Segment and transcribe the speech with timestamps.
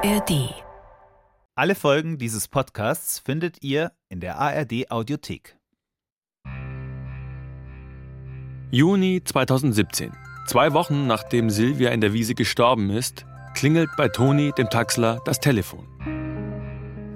[0.00, 0.54] ARD.
[1.56, 5.56] Alle Folgen dieses Podcasts findet ihr in der ARD Audiothek.
[8.70, 10.12] Juni 2017.
[10.46, 13.26] Zwei Wochen nachdem Silvia in der Wiese gestorben ist,
[13.56, 15.84] klingelt bei Toni, dem Taxler, das Telefon.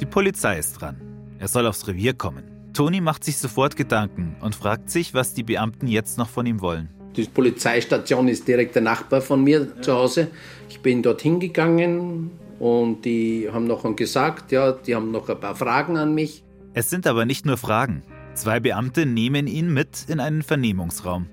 [0.01, 1.01] Die Polizei ist dran.
[1.39, 2.73] Er soll aufs Revier kommen.
[2.73, 6.61] Toni macht sich sofort Gedanken und fragt sich, was die Beamten jetzt noch von ihm
[6.61, 6.89] wollen.
[7.15, 10.33] Die Polizeistation ist direkt der Nachbar von mir zu Hause.
[10.69, 15.57] Ich bin dort hingegangen und die haben noch gesagt, ja, die haben noch ein paar
[15.57, 16.45] Fragen an mich.
[16.75, 18.05] Es sind aber nicht nur Fragen.
[18.35, 21.27] Zwei Beamte nehmen ihn mit in einen Vernehmungsraum.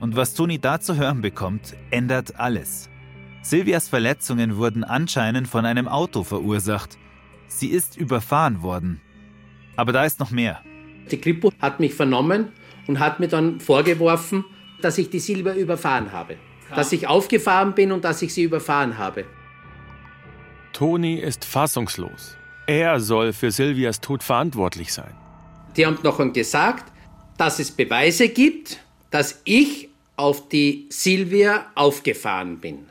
[0.00, 2.90] Und was Toni da zu hören bekommt, ändert alles.
[3.40, 6.98] Silvias Verletzungen wurden anscheinend von einem Auto verursacht.
[7.46, 9.00] Sie ist überfahren worden.
[9.76, 10.60] Aber da ist noch mehr.
[11.10, 12.52] Die Kripo hat mich vernommen
[12.86, 14.44] und hat mir dann vorgeworfen,
[14.82, 16.36] dass ich die Silber überfahren habe.
[16.74, 19.24] Dass ich aufgefahren bin und dass ich sie überfahren habe.
[20.76, 22.36] Toni ist fassungslos.
[22.66, 25.14] Er soll für Silvias Tod verantwortlich sein.
[25.74, 26.92] Die haben noch gesagt,
[27.38, 28.78] dass es Beweise gibt,
[29.10, 32.90] dass ich auf die Silvia aufgefahren bin.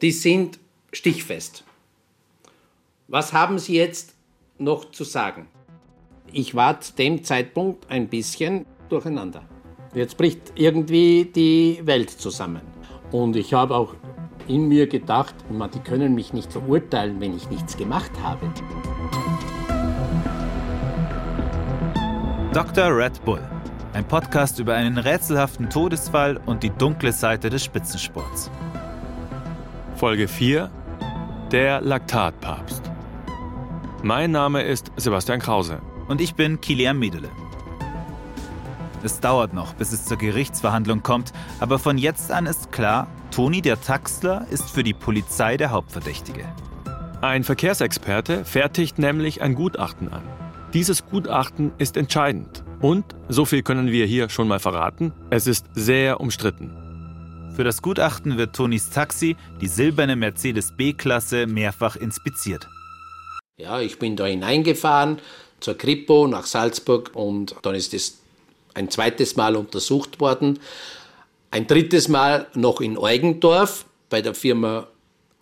[0.00, 0.60] Die sind
[0.92, 1.64] stichfest.
[3.08, 4.14] Was haben Sie jetzt
[4.58, 5.48] noch zu sagen?
[6.32, 9.42] Ich war zu dem Zeitpunkt ein bisschen durcheinander.
[9.94, 12.62] Jetzt bricht irgendwie die Welt zusammen.
[13.10, 13.96] Und ich habe auch
[14.50, 18.52] in mir gedacht, man, die können mich nicht verurteilen, wenn ich nichts gemacht habe.
[22.52, 22.96] Dr.
[22.96, 23.40] Red Bull.
[23.92, 28.50] Ein Podcast über einen rätselhaften Todesfall und die dunkle Seite des Spitzensports.
[29.94, 30.68] Folge 4
[31.52, 32.82] Der Laktatpapst.
[34.02, 35.78] Mein Name ist Sebastian Krause.
[36.08, 37.28] Und ich bin Kilian Miedele.
[39.04, 43.62] Es dauert noch, bis es zur Gerichtsverhandlung kommt, aber von jetzt an ist klar, Toni
[43.62, 46.44] der Taxler ist für die Polizei der Hauptverdächtige.
[47.20, 50.22] Ein Verkehrsexperte fertigt nämlich ein Gutachten an.
[50.74, 52.64] Dieses Gutachten ist entscheidend.
[52.80, 56.72] Und, so viel können wir hier schon mal verraten, es ist sehr umstritten.
[57.54, 62.66] Für das Gutachten wird Tonis Taxi, die silberne Mercedes B-Klasse, mehrfach inspiziert.
[63.58, 65.18] Ja, ich bin da hineingefahren
[65.60, 68.18] zur Kripo nach Salzburg und dann ist es
[68.74, 70.58] ein zweites Mal untersucht worden.
[71.52, 74.86] Ein drittes Mal noch in Eugendorf bei der Firma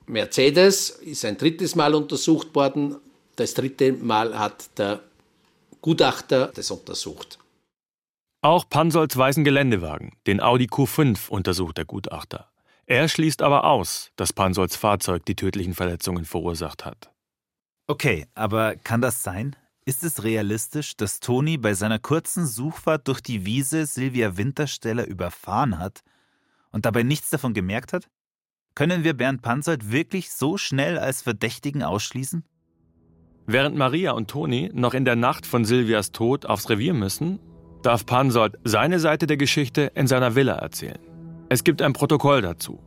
[0.07, 2.97] Mercedes ist ein drittes Mal untersucht worden.
[3.37, 5.01] Das dritte Mal hat der
[5.83, 7.39] Gutachter das untersucht.
[8.41, 12.51] Auch Pansolds weißen Geländewagen, den Audi Q5, untersucht der Gutachter.
[12.87, 17.11] Er schließt aber aus, dass Pansolds Fahrzeug die tödlichen Verletzungen verursacht hat.
[17.87, 19.57] Okay, aber kann das sein?
[19.89, 25.79] Ist es realistisch, dass Toni bei seiner kurzen Suchfahrt durch die Wiese Silvia Wintersteller überfahren
[25.79, 26.03] hat
[26.73, 28.11] und dabei nichts davon gemerkt hat?
[28.75, 32.45] Können wir Bernd Pansold wirklich so schnell als Verdächtigen ausschließen?
[33.47, 37.39] Während Maria und Toni noch in der Nacht von Silvias Tod aufs Revier müssen,
[37.83, 41.01] darf Pansold seine Seite der Geschichte in seiner Villa erzählen.
[41.49, 42.79] Es gibt ein Protokoll dazu.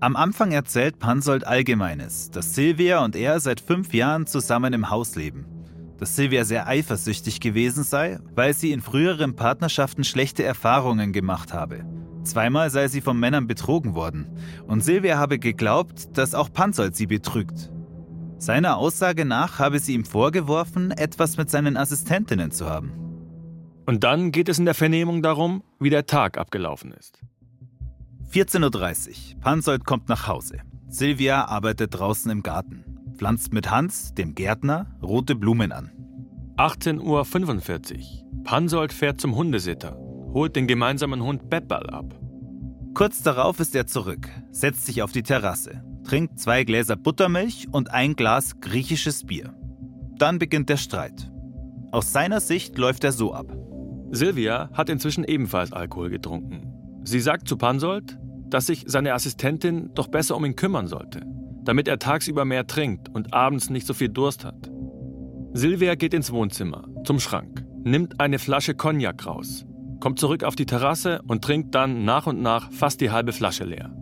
[0.00, 5.16] Am Anfang erzählt Pansold Allgemeines, dass Silvia und er seit fünf Jahren zusammen im Haus
[5.16, 5.61] leben.
[6.02, 11.86] Dass Silvia sehr eifersüchtig gewesen sei, weil sie in früheren Partnerschaften schlechte Erfahrungen gemacht habe.
[12.24, 14.26] Zweimal sei sie von Männern betrogen worden.
[14.66, 17.70] Und Silvia habe geglaubt, dass auch Pansold sie betrügt.
[18.36, 22.90] Seiner Aussage nach habe sie ihm vorgeworfen, etwas mit seinen Assistentinnen zu haben.
[23.86, 27.20] Und dann geht es in der Vernehmung darum, wie der Tag abgelaufen ist.
[28.32, 29.40] 14.30 Uhr.
[29.40, 30.62] Pansold kommt nach Hause.
[30.88, 35.90] Silvia arbeitet draußen im Garten, pflanzt mit Hans, dem Gärtner, rote Blumen an.
[36.56, 38.44] 18.45 Uhr.
[38.44, 39.96] Pansold fährt zum Hundesitter,
[40.32, 42.18] holt den gemeinsamen Hund Beppal ab.
[42.94, 47.90] Kurz darauf ist er zurück, setzt sich auf die Terrasse, trinkt zwei Gläser Buttermilch und
[47.90, 49.54] ein Glas griechisches Bier.
[50.18, 51.30] Dann beginnt der Streit.
[51.90, 53.56] Aus seiner Sicht läuft er so ab.
[54.10, 56.72] Silvia hat inzwischen ebenfalls Alkohol getrunken.
[57.04, 58.18] Sie sagt zu Pansold,
[58.50, 61.22] dass sich seine Assistentin doch besser um ihn kümmern sollte,
[61.64, 64.70] damit er tagsüber mehr trinkt und abends nicht so viel Durst hat.
[65.52, 69.66] Silvia geht ins Wohnzimmer, zum Schrank, nimmt eine Flasche Cognac raus,
[70.00, 73.64] kommt zurück auf die Terrasse und trinkt dann nach und nach fast die halbe Flasche
[73.64, 73.94] leer.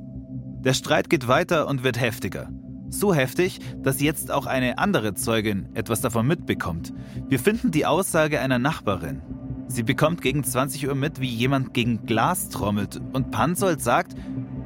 [0.65, 2.51] Der Streit geht weiter und wird heftiger.
[2.89, 6.93] So heftig, dass jetzt auch eine andere Zeugin etwas davon mitbekommt.
[7.29, 9.23] Wir finden die Aussage einer Nachbarin.
[9.69, 14.15] Sie bekommt gegen 20 Uhr mit, wie jemand gegen Glas trommelt und Pansold sagt,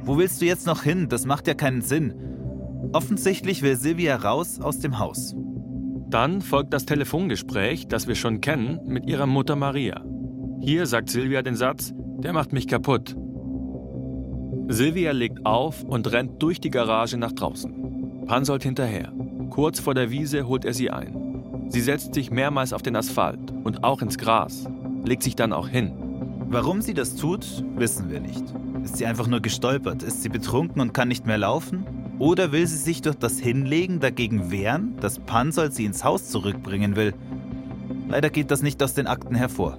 [0.03, 1.07] wo willst du jetzt noch hin?
[1.09, 2.13] Das macht ja keinen Sinn.
[2.93, 5.35] Offensichtlich will Silvia raus aus dem Haus.
[6.09, 10.03] Dann folgt das Telefongespräch, das wir schon kennen, mit ihrer Mutter Maria.
[10.61, 13.15] Hier sagt Silvia den Satz, der macht mich kaputt.
[14.67, 18.25] Silvia legt auf und rennt durch die Garage nach draußen.
[18.25, 19.11] Pansold hinterher.
[19.49, 21.67] Kurz vor der Wiese holt er sie ein.
[21.67, 24.67] Sie setzt sich mehrmals auf den Asphalt und auch ins Gras,
[25.03, 25.91] legt sich dann auch hin.
[26.47, 28.43] Warum sie das tut, wissen wir nicht.
[28.83, 30.03] Ist sie einfach nur gestolpert?
[30.03, 31.85] Ist sie betrunken und kann nicht mehr laufen?
[32.17, 36.95] Oder will sie sich durch das Hinlegen dagegen wehren, dass Pansold sie ins Haus zurückbringen
[36.95, 37.13] will?
[38.07, 39.77] Leider geht das nicht aus den Akten hervor.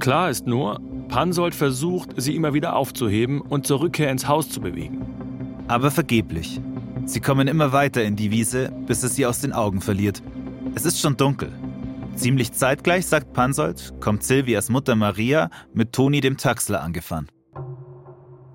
[0.00, 4.60] Klar ist nur, Pansold versucht, sie immer wieder aufzuheben und zur Rückkehr ins Haus zu
[4.60, 5.06] bewegen.
[5.68, 6.60] Aber vergeblich.
[7.04, 10.22] Sie kommen immer weiter in die Wiese, bis es sie aus den Augen verliert.
[10.74, 11.52] Es ist schon dunkel.
[12.16, 17.28] Ziemlich zeitgleich, sagt Pansold, kommt Silvias Mutter Maria mit Toni dem Taxler angefahren.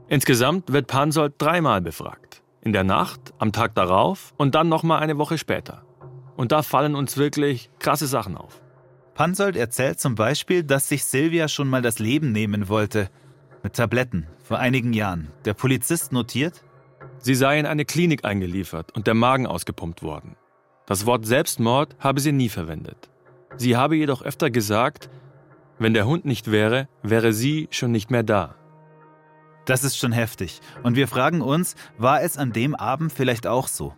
[0.10, 2.41] Insgesamt wird Pansold dreimal befragt.
[2.62, 5.84] In der Nacht, am Tag darauf und dann nochmal eine Woche später.
[6.36, 8.62] Und da fallen uns wirklich krasse Sachen auf.
[9.16, 13.10] Pansold erzählt zum Beispiel, dass sich Silvia schon mal das Leben nehmen wollte.
[13.64, 15.32] Mit Tabletten, vor einigen Jahren.
[15.46, 16.64] Der Polizist notiert,
[17.24, 20.36] Sie sei in eine Klinik eingeliefert und der Magen ausgepumpt worden.
[20.88, 23.12] Das Wort Selbstmord habe sie nie verwendet.
[23.58, 25.10] Sie habe jedoch öfter gesagt,
[25.78, 28.56] wenn der Hund nicht wäre, wäre sie schon nicht mehr da.
[29.66, 30.60] Das ist schon heftig.
[30.84, 33.94] Und wir fragen uns, war es an dem Abend vielleicht auch so?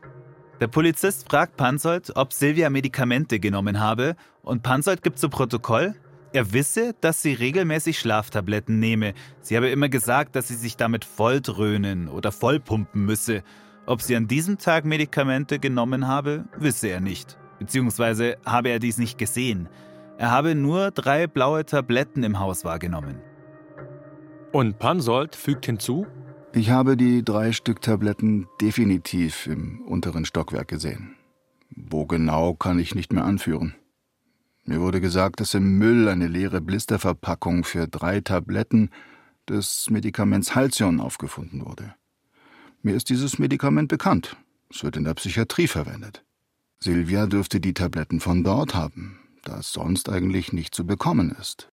[0.59, 5.95] Der Polizist fragt Pansold, ob Silvia Medikamente genommen habe, und Pansold gibt zu Protokoll,
[6.33, 9.13] er wisse, dass sie regelmäßig Schlaftabletten nehme.
[9.41, 13.43] Sie habe immer gesagt, dass sie sich damit volldröhnen oder vollpumpen müsse.
[13.85, 17.37] Ob sie an diesem Tag Medikamente genommen habe, wisse er nicht.
[17.59, 19.69] Beziehungsweise habe er dies nicht gesehen.
[20.17, 23.21] Er habe nur drei blaue Tabletten im Haus wahrgenommen.
[24.53, 26.05] Und Pansold fügt hinzu,
[26.53, 31.15] ich habe die drei Stück Tabletten definitiv im unteren Stockwerk gesehen.
[31.71, 33.73] Wo genau kann ich nicht mehr anführen.
[34.63, 38.91] Mir wurde gesagt, dass im Müll eine leere Blisterverpackung für drei Tabletten
[39.49, 41.95] des Medikaments Halcyon aufgefunden wurde.
[42.83, 44.37] Mir ist dieses Medikament bekannt.
[44.69, 46.23] Es wird in der Psychiatrie verwendet.
[46.79, 51.72] Silvia dürfte die Tabletten von dort haben, da es sonst eigentlich nicht zu bekommen ist.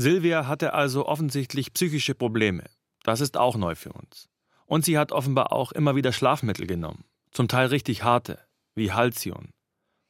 [0.00, 2.64] Silvia hatte also offensichtlich psychische Probleme.
[3.02, 4.30] Das ist auch neu für uns.
[4.64, 8.38] Und sie hat offenbar auch immer wieder Schlafmittel genommen, zum Teil richtig harte,
[8.74, 9.50] wie Halcyon.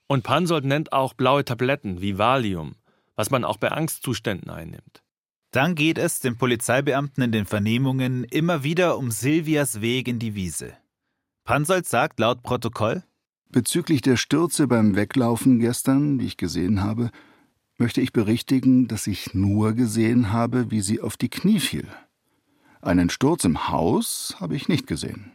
[0.07, 2.77] Und Pansold nennt auch blaue Tabletten wie Valium,
[3.17, 5.03] was man auch bei Angstzuständen einnimmt.
[5.51, 10.37] Dann geht es den Polizeibeamten in den Vernehmungen immer wieder um Silvias Weg in die
[10.37, 10.73] Wiese.
[11.43, 13.03] Pansold sagt laut Protokoll:
[13.49, 17.11] Bezüglich der Stürze beim Weglaufen gestern, die ich gesehen habe,
[17.81, 21.89] möchte ich berichtigen, dass ich nur gesehen habe, wie sie auf die Knie fiel.
[22.83, 25.33] Einen Sturz im Haus habe ich nicht gesehen.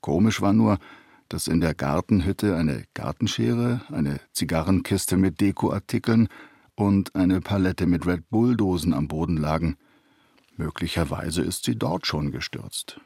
[0.00, 0.78] Komisch war nur,
[1.28, 6.28] dass in der Gartenhütte eine Gartenschere, eine Zigarrenkiste mit Dekoartikeln
[6.74, 9.76] und eine Palette mit Red Bull-Dosen am Boden lagen.
[10.56, 13.00] Möglicherweise ist sie dort schon gestürzt.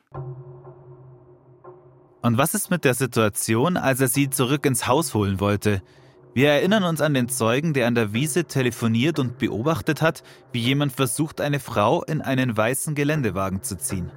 [2.22, 5.82] Und was ist mit der Situation, als er sie zurück ins Haus holen wollte?
[6.38, 10.60] Wir erinnern uns an den Zeugen, der an der Wiese telefoniert und beobachtet hat, wie
[10.60, 14.12] jemand versucht, eine Frau in einen weißen Geländewagen zu ziehen.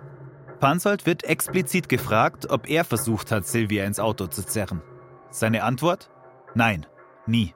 [0.59, 4.83] Pansold wird explizit gefragt, ob er versucht hat, Silvia ins Auto zu zerren.
[5.31, 6.12] Seine Antwort?
[6.53, 6.85] Nein,
[7.25, 7.56] nie.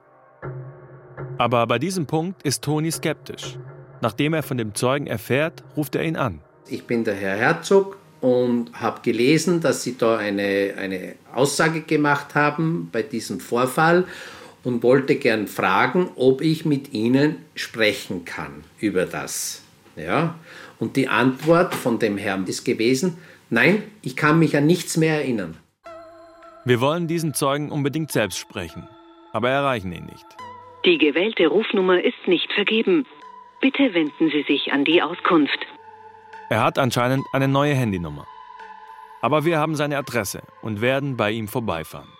[1.38, 3.60] Aber bei diesem Punkt ist Toni skeptisch.
[4.00, 6.40] Nachdem er von dem Zeugen erfährt, ruft er ihn an.
[6.66, 12.34] Ich bin der Herr Herzog und habe gelesen, dass Sie da eine, eine Aussage gemacht
[12.34, 14.06] haben bei diesem Vorfall
[14.66, 19.62] und wollte gern fragen, ob ich mit Ihnen sprechen kann über das.
[19.94, 20.34] Ja?
[20.80, 23.16] Und die Antwort von dem Herrn ist gewesen,
[23.48, 25.56] nein, ich kann mich an nichts mehr erinnern.
[26.64, 28.88] Wir wollen diesen Zeugen unbedingt selbst sprechen,
[29.32, 30.26] aber erreichen ihn nicht.
[30.84, 33.06] Die gewählte Rufnummer ist nicht vergeben.
[33.60, 35.60] Bitte wenden Sie sich an die Auskunft.
[36.50, 38.26] Er hat anscheinend eine neue Handynummer.
[39.22, 42.15] Aber wir haben seine Adresse und werden bei ihm vorbeifahren.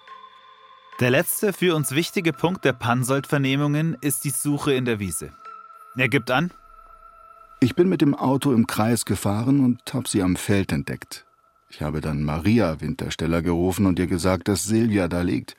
[1.01, 5.31] Der letzte für uns wichtige Punkt der Pansold-Vernehmungen ist die Suche in der Wiese.
[5.95, 6.51] Er gibt an,
[7.59, 11.27] ich bin mit dem Auto im Kreis gefahren und habe sie am Feld entdeckt.
[11.71, 15.57] Ich habe dann Maria Wintersteller gerufen und ihr gesagt, dass Silvia da liegt.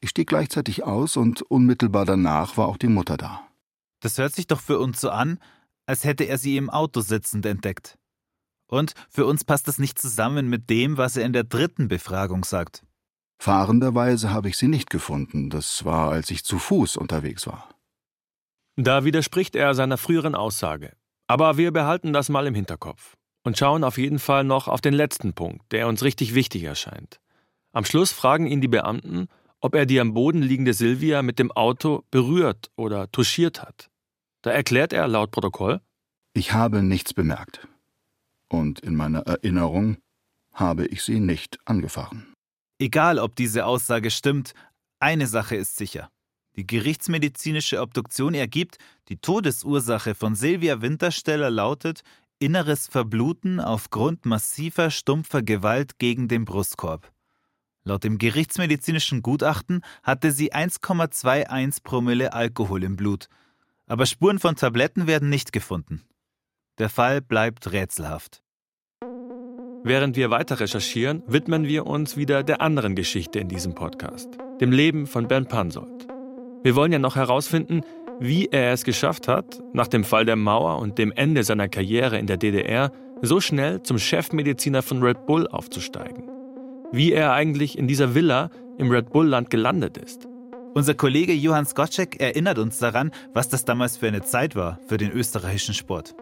[0.00, 3.42] Ich stieg gleichzeitig aus und unmittelbar danach war auch die Mutter da.
[4.00, 5.40] Das hört sich doch für uns so an,
[5.84, 7.98] als hätte er sie im Auto sitzend entdeckt.
[8.68, 12.44] Und für uns passt das nicht zusammen mit dem, was er in der dritten Befragung
[12.44, 12.85] sagt.
[13.38, 15.50] Fahrenderweise habe ich sie nicht gefunden.
[15.50, 17.68] Das war, als ich zu Fuß unterwegs war.
[18.76, 20.92] Da widerspricht er seiner früheren Aussage.
[21.28, 24.94] Aber wir behalten das mal im Hinterkopf und schauen auf jeden Fall noch auf den
[24.94, 27.20] letzten Punkt, der uns richtig wichtig erscheint.
[27.72, 29.28] Am Schluss fragen ihn die Beamten,
[29.60, 33.90] ob er die am Boden liegende Silvia mit dem Auto berührt oder touchiert hat.
[34.42, 35.80] Da erklärt er laut Protokoll,
[36.36, 37.66] ich habe nichts bemerkt.
[38.48, 39.96] Und in meiner Erinnerung
[40.52, 42.35] habe ich sie nicht angefahren.
[42.78, 44.54] Egal, ob diese Aussage stimmt,
[44.98, 46.10] Eine Sache ist sicher.
[46.56, 48.78] Die gerichtsmedizinische Obduktion ergibt,
[49.08, 52.02] die Todesursache von Silvia Wintersteller lautet
[52.38, 57.12] inneres Verbluten aufgrund massiver stumpfer Gewalt gegen den Brustkorb.
[57.84, 63.28] Laut dem gerichtsmedizinischen Gutachten hatte sie 1,21 Promille Alkohol im Blut.
[63.86, 66.02] Aber Spuren von Tabletten werden nicht gefunden.
[66.78, 68.42] Der Fall bleibt rätselhaft.
[69.86, 74.28] Während wir weiter recherchieren, widmen wir uns wieder der anderen Geschichte in diesem Podcast,
[74.60, 76.08] dem Leben von Bernd Pansold.
[76.64, 77.82] Wir wollen ja noch herausfinden,
[78.18, 82.18] wie er es geschafft hat, nach dem Fall der Mauer und dem Ende seiner Karriere
[82.18, 82.90] in der DDR
[83.22, 86.24] so schnell zum Chefmediziner von Red Bull aufzusteigen.
[86.90, 90.26] Wie er eigentlich in dieser Villa im Red Bull-Land gelandet ist.
[90.74, 94.96] Unser Kollege Johann Skocek erinnert uns daran, was das damals für eine Zeit war für
[94.96, 96.16] den österreichischen Sport.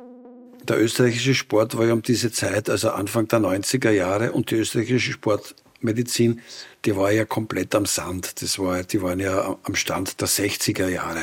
[0.67, 4.55] Der österreichische Sport war ja um diese Zeit, also Anfang der 90er Jahre, und die
[4.55, 6.41] österreichische Sportmedizin,
[6.87, 8.41] die war ja komplett am Sand.
[8.41, 11.21] Das war, die waren ja am Stand der 60er Jahre.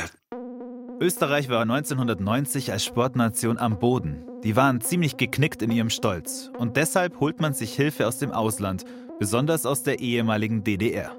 [1.00, 4.22] Österreich war 1990 als Sportnation am Boden.
[4.44, 6.52] Die waren ziemlich geknickt in ihrem Stolz.
[6.56, 8.84] Und deshalb holt man sich Hilfe aus dem Ausland,
[9.18, 11.16] besonders aus der ehemaligen DDR.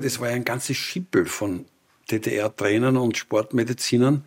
[0.00, 1.66] Das war ja ein ganzes Schippel von
[2.10, 4.24] DDR-Trainern und Sportmedizinern,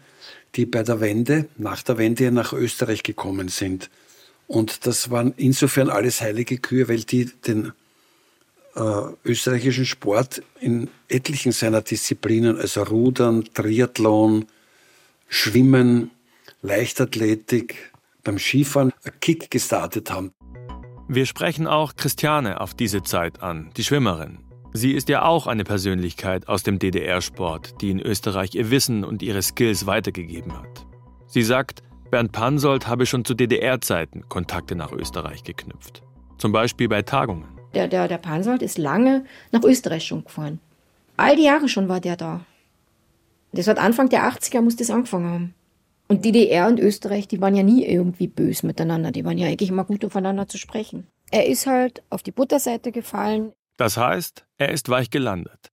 [0.56, 3.90] die bei der Wende, nach der Wende nach Österreich gekommen sind.
[4.48, 7.72] Und das waren insofern alles heilige Kühe, weil die den
[8.75, 8.82] äh,
[9.24, 14.46] österreichischen Sport in etlichen seiner Disziplinen, also Rudern, Triathlon,
[15.28, 16.12] Schwimmen,
[16.62, 17.92] Leichtathletik,
[18.24, 20.34] beim Skifahren Kick gestartet haben.
[21.08, 24.40] Wir sprechen auch Christiane auf diese Zeit an, die Schwimmerin.
[24.74, 29.22] Sie ist ja auch eine Persönlichkeit aus dem DDR-Sport, die in Österreich ihr Wissen und
[29.22, 30.86] ihre Skills weitergegeben hat.
[31.28, 36.04] Sie sagt, Bernd Pansold habe schon zu DDR-Zeiten Kontakte nach Österreich geknüpft.
[36.38, 37.50] Zum Beispiel bei Tagungen.
[37.74, 40.60] Der, der, der Pansold ist lange nach Österreich schon gefahren.
[41.18, 42.42] All die Jahre schon war der da.
[43.51, 45.54] Das hat Anfang der 80er muss das angefangen haben.
[46.08, 49.12] Und DDR und Österreich, die waren ja nie irgendwie böse miteinander.
[49.12, 51.08] Die waren ja eigentlich immer gut aufeinander zu sprechen.
[51.30, 53.54] Er ist halt auf die Butterseite gefallen.
[53.82, 55.72] Das heißt, er ist weich gelandet.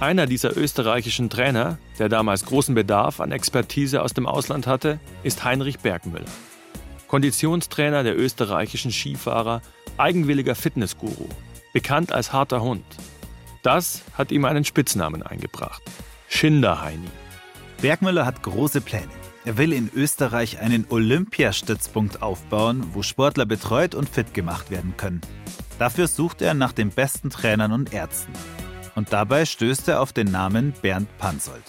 [0.00, 5.44] Einer dieser österreichischen Trainer, der damals großen Bedarf an Expertise aus dem Ausland hatte, ist
[5.44, 6.26] Heinrich Bergmüller.
[7.06, 9.62] Konditionstrainer der österreichischen Skifahrer,
[9.96, 11.28] eigenwilliger Fitnessguru,
[11.72, 12.84] bekannt als harter Hund.
[13.62, 15.84] Das hat ihm einen Spitznamen eingebracht.
[16.28, 17.10] Schinderheini.
[17.80, 19.21] Bergmüller hat große Pläne.
[19.44, 25.20] Er will in Österreich einen Olympiastützpunkt aufbauen, wo Sportler betreut und fit gemacht werden können.
[25.80, 28.32] Dafür sucht er nach den besten Trainern und Ärzten.
[28.94, 31.64] Und dabei stößt er auf den Namen Bernd Pansold.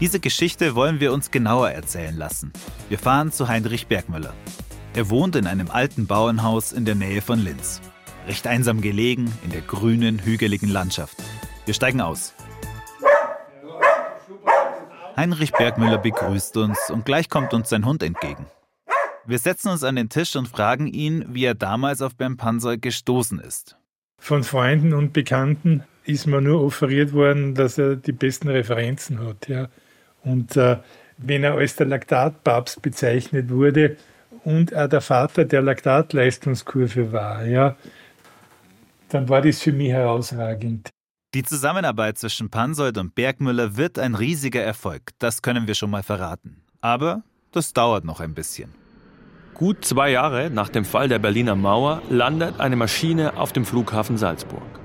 [0.00, 2.52] Diese Geschichte wollen wir uns genauer erzählen lassen.
[2.88, 4.34] Wir fahren zu Heinrich Bergmüller.
[4.94, 7.80] Er wohnt in einem alten Bauernhaus in der Nähe von Linz.
[8.26, 11.18] Recht einsam gelegen in der grünen, hügeligen Landschaft.
[11.66, 12.34] Wir steigen aus.
[15.20, 18.46] Heinrich Bergmüller begrüßt uns und gleich kommt uns sein Hund entgegen.
[19.26, 22.78] Wir setzen uns an den Tisch und fragen ihn, wie er damals auf Bernd Panzer
[22.78, 23.76] gestoßen ist.
[24.18, 29.46] Von Freunden und Bekannten ist mir nur offeriert worden, dass er die besten Referenzen hat.
[29.46, 29.68] Ja.
[30.24, 30.78] Und äh,
[31.18, 33.98] wenn er als der Laktatpapst bezeichnet wurde
[34.44, 37.76] und auch der Vater der Laktatleistungskurve war, ja,
[39.10, 40.88] dann war das für mich herausragend.
[41.32, 46.02] Die Zusammenarbeit zwischen Pansold und Bergmüller wird ein riesiger Erfolg, das können wir schon mal
[46.02, 46.64] verraten.
[46.80, 47.22] Aber
[47.52, 48.74] das dauert noch ein bisschen.
[49.54, 54.16] Gut zwei Jahre nach dem Fall der Berliner Mauer landet eine Maschine auf dem Flughafen
[54.16, 54.80] Salzburg.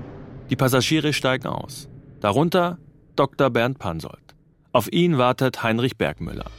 [0.48, 1.88] Die Passagiere steigen aus.
[2.20, 2.78] Darunter
[3.16, 3.50] Dr.
[3.50, 4.36] Bernd Pansold.
[4.70, 6.52] Auf ihn wartet Heinrich Bergmüller.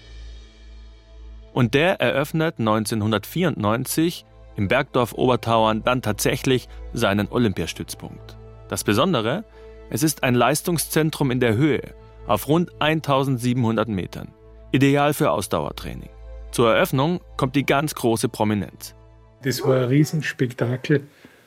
[1.53, 4.25] Und der eröffnet 1994
[4.57, 8.37] im Bergdorf Obertauern dann tatsächlich seinen Olympiastützpunkt.
[8.67, 9.45] Das Besondere,
[9.89, 11.81] es ist ein Leistungszentrum in der Höhe
[12.27, 14.27] auf rund 1700 Metern,
[14.71, 16.09] ideal für Ausdauertraining.
[16.51, 18.95] Zur Eröffnung kommt die ganz große Prominenz.
[19.43, 21.03] Das war ein Riesenspektakel.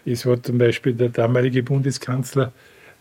[0.06, 2.52] Es hat zum Beispiel der damalige Bundeskanzler,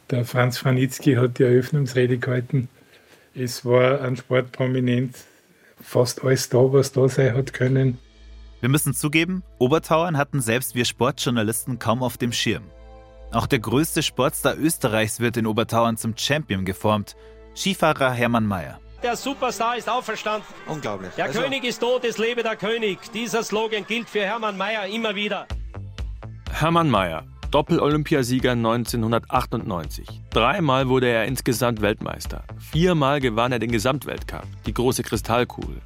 [0.09, 2.67] der Franz Franitzky, hat die Eröffnungsrede gehalten.
[3.33, 5.15] Es war ein Sportprominent,
[5.81, 7.97] fast alles da, was da sein hat können.
[8.59, 12.63] Wir müssen zugeben, Obertauern hatten selbst wir Sportjournalisten kaum auf dem Schirm.
[13.31, 17.15] Auch der größte Sportstar Österreichs wird in Obertauern zum Champion geformt,
[17.55, 18.79] Skifahrer Hermann Mayer.
[19.03, 20.47] Der Superstar ist auferstanden.
[20.67, 21.11] Unglaublich.
[21.15, 22.99] Der Also- König ist tot, es lebe der König.
[23.13, 25.45] Dieser Slogan gilt für Hermann Mayer immer wieder.
[26.51, 30.07] Hermann Mayer, Doppel-Olympiasieger 1998.
[30.31, 32.43] Dreimal wurde er insgesamt Weltmeister.
[32.57, 35.81] Viermal gewann er den Gesamtweltcup, die große Kristallkugel.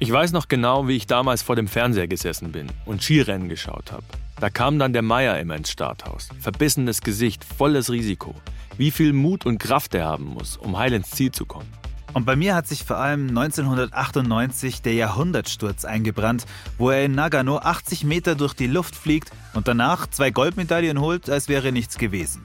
[0.00, 3.90] Ich weiß noch genau, wie ich damals vor dem Fernseher gesessen bin und Skirennen geschaut
[3.92, 4.04] habe.
[4.40, 6.28] Da kam dann der Meier immer ins Starthaus.
[6.38, 8.36] Verbissenes Gesicht, volles Risiko.
[8.76, 11.68] Wie viel Mut und Kraft er haben muss, um heil ins Ziel zu kommen.
[12.14, 16.46] Und bei mir hat sich vor allem 1998 der Jahrhundertsturz eingebrannt,
[16.78, 21.28] wo er in Nagano 80 Meter durch die Luft fliegt und danach zwei Goldmedaillen holt,
[21.28, 22.40] als wäre nichts gewesen.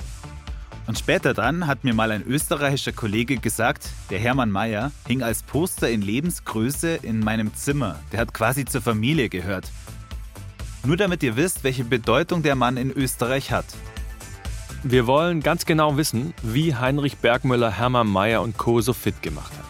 [0.87, 5.43] Und später dann hat mir mal ein österreichischer Kollege gesagt, der Hermann Mayer hing als
[5.43, 7.99] Poster in Lebensgröße in meinem Zimmer.
[8.11, 9.71] Der hat quasi zur Familie gehört.
[10.85, 13.65] Nur damit ihr wisst, welche Bedeutung der Mann in Österreich hat.
[14.83, 18.81] Wir wollen ganz genau wissen, wie Heinrich Bergmüller Hermann Mayer und Co.
[18.81, 19.65] so fit gemacht hat.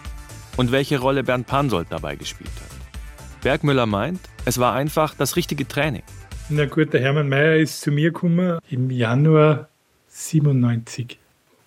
[0.57, 3.43] Und welche Rolle Bernd Pansold dabei gespielt hat.
[3.43, 6.01] Bergmüller meint, es war einfach das richtige Training.
[6.49, 9.69] Na gut, der Hermann Mayer ist zu mir gekommen im Januar
[10.07, 11.19] 97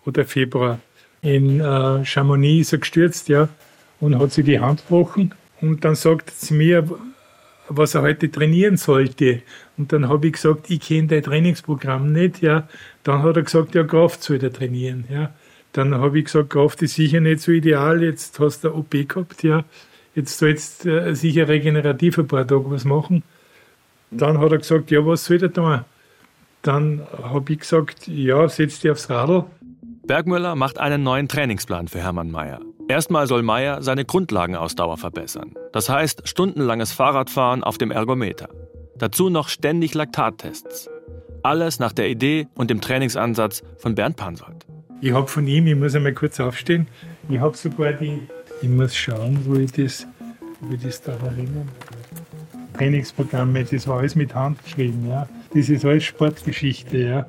[0.06, 0.80] oder Februar.
[1.22, 3.48] In äh, Chamonix ist er gestürzt, ja,
[4.00, 5.34] und hat sich die Hand gebrochen.
[5.60, 6.88] Und dann sagt sie mir,
[7.68, 9.42] was er heute trainieren sollte.
[9.76, 12.40] Und dann habe ich gesagt, ich kenne dein Trainingsprogramm nicht.
[12.42, 12.68] Ja.
[13.02, 15.04] Dann hat er gesagt, ja, Kraft soll er trainieren.
[15.10, 15.32] Ja.
[15.72, 18.02] Dann habe ich gesagt, Kraft ist sicher nicht so ideal.
[18.02, 19.42] Jetzt hast du eine OP gehabt.
[19.42, 19.64] Ja.
[20.14, 23.22] Jetzt sollst du äh, sicher regenerativ ein paar Tage was machen.
[24.10, 25.80] Dann hat er gesagt, ja, was soll er tun?
[26.62, 29.44] Dann habe ich gesagt, ja, setz dich aufs Radl.
[30.06, 32.60] Bergmüller macht einen neuen Trainingsplan für Hermann Mayer.
[32.88, 35.54] Erstmal soll Meyer seine Grundlagenausdauer verbessern.
[35.72, 38.48] Das heißt stundenlanges Fahrradfahren auf dem Ergometer.
[38.96, 40.88] Dazu noch ständig Laktattests.
[41.42, 44.66] Alles nach der Idee und dem Trainingsansatz von Bernd Pansold.
[45.00, 46.86] Ich habe von ihm, ich muss einmal kurz aufstehen,
[47.28, 48.20] ich habe sogar die,
[48.62, 50.06] ich muss schauen, wo ich das,
[50.60, 51.66] wo ich das da erinnere.
[52.74, 55.28] Trainingsprogramme, das war alles mit Hand geschrieben, ja.
[55.52, 57.26] Das ist alles Sportgeschichte, ja.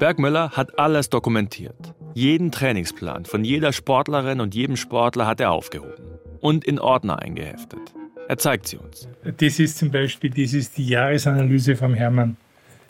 [0.00, 1.94] Bergmüller hat alles dokumentiert.
[2.14, 7.92] Jeden Trainingsplan von jeder Sportlerin und jedem Sportler hat er aufgehoben und in Ordner eingeheftet.
[8.26, 9.06] Er zeigt sie uns.
[9.36, 12.38] Das ist zum Beispiel das ist die Jahresanalyse vom Hermann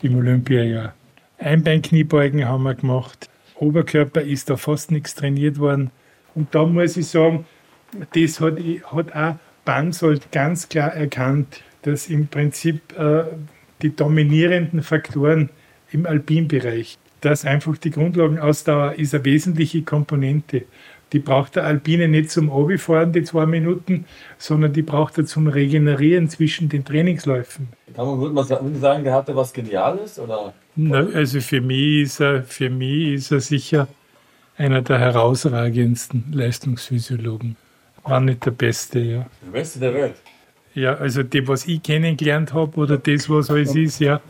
[0.03, 0.95] im Olympiajahr.
[1.39, 3.29] Einbeinkniebeugen haben wir gemacht.
[3.57, 5.91] Oberkörper ist da fast nichts trainiert worden.
[6.37, 7.45] Und da muss ich sagen,
[8.15, 13.25] das hat, hat auch Bansold ganz klar erkannt, dass im Prinzip äh,
[13.83, 15.51] die dominierenden Faktoren
[15.91, 20.63] im Alpinbereich dass einfach die Grundlagenausdauer ist eine wesentliche Komponente.
[21.13, 24.05] Die braucht der Alpine nicht zum Obifahren, die zwei Minuten,
[24.39, 27.69] sondern die braucht er zum Regenerieren zwischen den Trainingsläufen.
[27.95, 30.21] Kann man, würde man sagen, der hatte was Geniales?
[30.21, 30.55] Oder?
[30.77, 33.89] Na, also für mich, ist er, für mich ist er sicher
[34.57, 37.57] einer der herausragendsten Leistungsphysiologen.
[38.05, 39.27] War nicht der Beste, ja.
[39.45, 40.15] Der Beste der Welt?
[40.75, 44.21] Ja, also das, was ich kennengelernt habe oder das, was alles ist, ja,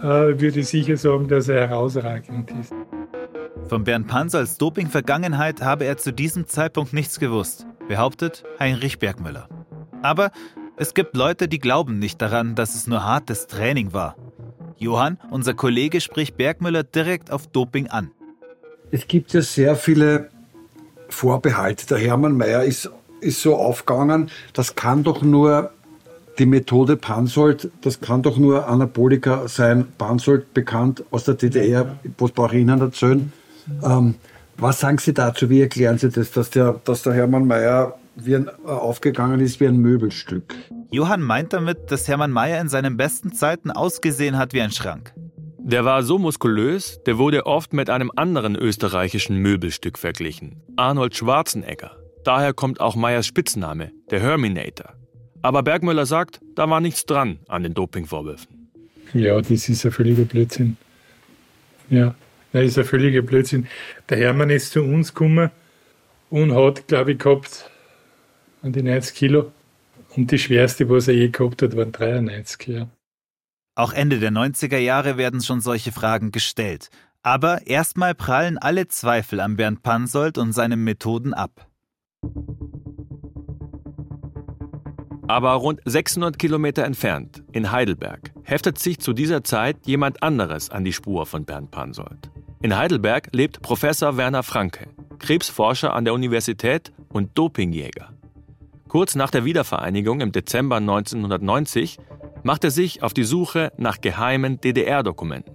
[0.00, 2.72] würde ich sicher sagen, dass er herausragend ist.
[3.68, 9.48] Von Bernd Pansals Doping-Vergangenheit habe er zu diesem Zeitpunkt nichts gewusst, behauptet Heinrich Bergmüller.
[10.02, 10.30] Aber
[10.76, 14.16] es gibt Leute, die glauben nicht daran, dass es nur hartes Training war.
[14.76, 18.12] Johann, unser Kollege, spricht Bergmüller direkt auf Doping an.
[18.90, 20.30] Es gibt ja sehr viele
[21.08, 21.86] Vorbehalte.
[21.88, 25.72] Der Hermann Mayer ist, ist so aufgegangen, das kann doch nur
[26.38, 29.86] die Methode Pansold, das kann doch nur Anabolika sein.
[29.98, 33.32] Pansold bekannt aus der DDR, was brauche ich Ihnen erzählen?
[33.82, 34.14] Ähm,
[34.56, 35.50] was sagen Sie dazu?
[35.50, 39.60] Wie erklären Sie das, dass der, dass der Hermann Mayer wie ein, äh, aufgegangen ist
[39.60, 40.54] wie ein Möbelstück?
[40.90, 45.12] Johann meint damit, dass Hermann Mayer in seinen besten Zeiten ausgesehen hat wie ein Schrank.
[45.58, 50.62] Der war so muskulös, der wurde oft mit einem anderen österreichischen Möbelstück verglichen.
[50.76, 51.96] Arnold Schwarzenegger.
[52.24, 54.97] Daher kommt auch Meyers Spitzname, der Herminator.
[55.42, 58.70] Aber Bergmüller sagt, da war nichts dran an den Dopingvorwürfen.
[59.14, 60.76] Ja, das ist ein völliger Blödsinn.
[61.90, 62.14] Ja,
[62.52, 63.66] das ist ein völliger Blödsinn.
[64.08, 65.50] Der Hermann ist zu uns gekommen
[66.30, 67.70] und hat, glaube ich, gehabt
[68.62, 69.52] an die 90 Kilo.
[70.16, 72.68] Und die schwerste, was er je gehabt hat, waren 93.
[72.68, 72.88] Ja.
[73.74, 76.90] Auch Ende der 90er Jahre werden schon solche Fragen gestellt.
[77.22, 81.66] Aber erstmal prallen alle Zweifel an Bernd Pansold und seinen Methoden ab.
[85.28, 90.84] Aber rund 600 Kilometer entfernt, in Heidelberg, heftet sich zu dieser Zeit jemand anderes an
[90.84, 92.30] die Spur von Bernd Pansold.
[92.62, 94.88] In Heidelberg lebt Professor Werner Franke,
[95.18, 98.14] Krebsforscher an der Universität und Dopingjäger.
[98.88, 101.98] Kurz nach der Wiedervereinigung im Dezember 1990
[102.42, 105.54] macht er sich auf die Suche nach geheimen DDR-Dokumenten.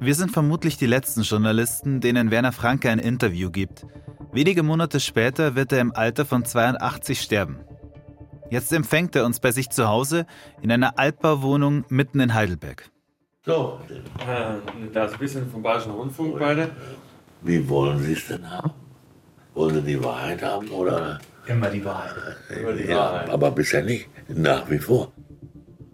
[0.00, 3.86] Wir sind vermutlich die letzten Journalisten, denen Werner Franke ein Interview gibt.
[4.32, 7.60] Wenige Monate später wird er im Alter von 82 sterben.
[8.50, 10.26] Jetzt empfängt er uns bei sich zu Hause
[10.60, 12.90] in einer Altbauwohnung mitten in Heidelberg.
[13.46, 13.78] So,
[14.18, 16.70] äh, da ist ein bisschen vom Bayerischen Rundfunk beide.
[17.42, 18.72] Wie wollen Sie es denn haben?
[19.54, 21.20] Wollen Sie die Wahrheit haben oder?
[21.46, 22.12] Immer die Wahrheit.
[22.60, 23.30] Immer die Ja, Wahrheit.
[23.30, 24.08] aber bisher nicht.
[24.28, 25.12] Nach wie vor.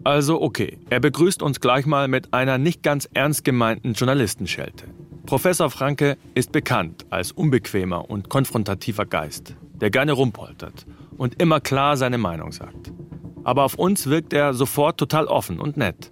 [0.03, 4.85] Also okay, er begrüßt uns gleich mal mit einer nicht ganz ernst gemeinten Journalistenschelte.
[5.25, 10.85] Professor Franke ist bekannt als unbequemer und konfrontativer Geist, der gerne rumpoltert
[11.17, 12.91] und immer klar seine Meinung sagt.
[13.43, 16.11] Aber auf uns wirkt er sofort total offen und nett.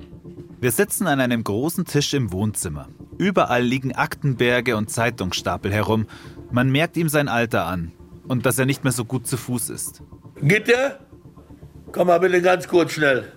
[0.60, 2.88] Wir sitzen an einem großen Tisch im Wohnzimmer.
[3.18, 6.08] Überall liegen Aktenberge und Zeitungsstapel herum.
[6.52, 7.91] Man merkt ihm sein Alter an
[8.28, 10.02] und dass er nicht mehr so gut zu Fuß ist.
[10.41, 11.00] Gitte?
[11.91, 13.32] Komm mal bitte ganz kurz schnell.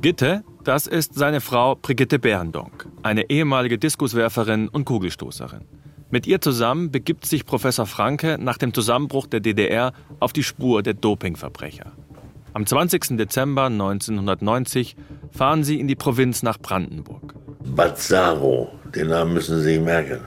[0.00, 5.66] Gitte, das ist seine Frau Brigitte Berendonk, eine ehemalige Diskuswerferin und Kugelstoßerin.
[6.10, 10.82] Mit ihr zusammen begibt sich Professor Franke nach dem Zusammenbruch der DDR auf die Spur
[10.82, 11.92] der Dopingverbrecher.
[12.54, 13.18] Am 20.
[13.18, 14.96] Dezember 1990
[15.30, 17.34] fahren sie in die Provinz nach Brandenburg.
[17.60, 20.20] Bazzaro, den Namen müssen Sie sich merken.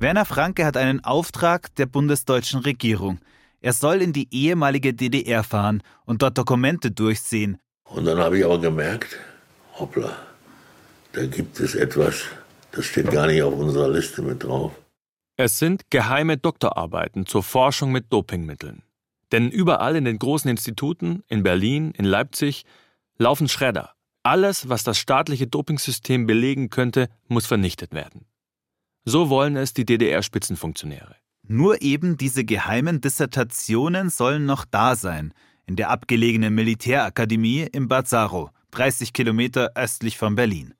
[0.00, 3.20] Werner Franke hat einen Auftrag der bundesdeutschen Regierung.
[3.60, 7.58] Er soll in die ehemalige DDR fahren und dort Dokumente durchsehen.
[7.84, 9.16] Und dann habe ich aber gemerkt,
[9.74, 10.10] hoppla,
[11.12, 12.24] da gibt es etwas,
[12.78, 14.70] das steht gar nicht auf unserer Liste mit drauf.
[15.36, 18.82] Es sind geheime Doktorarbeiten zur Forschung mit Dopingmitteln.
[19.32, 22.64] Denn überall in den großen Instituten, in Berlin, in Leipzig,
[23.18, 23.94] laufen Schredder.
[24.22, 28.26] Alles, was das staatliche Dopingsystem belegen könnte, muss vernichtet werden.
[29.04, 31.16] So wollen es die DDR-Spitzenfunktionäre.
[31.48, 35.34] Nur eben diese geheimen Dissertationen sollen noch da sein,
[35.66, 40.74] in der abgelegenen Militärakademie im Bazzaro, 30 Kilometer östlich von Berlin.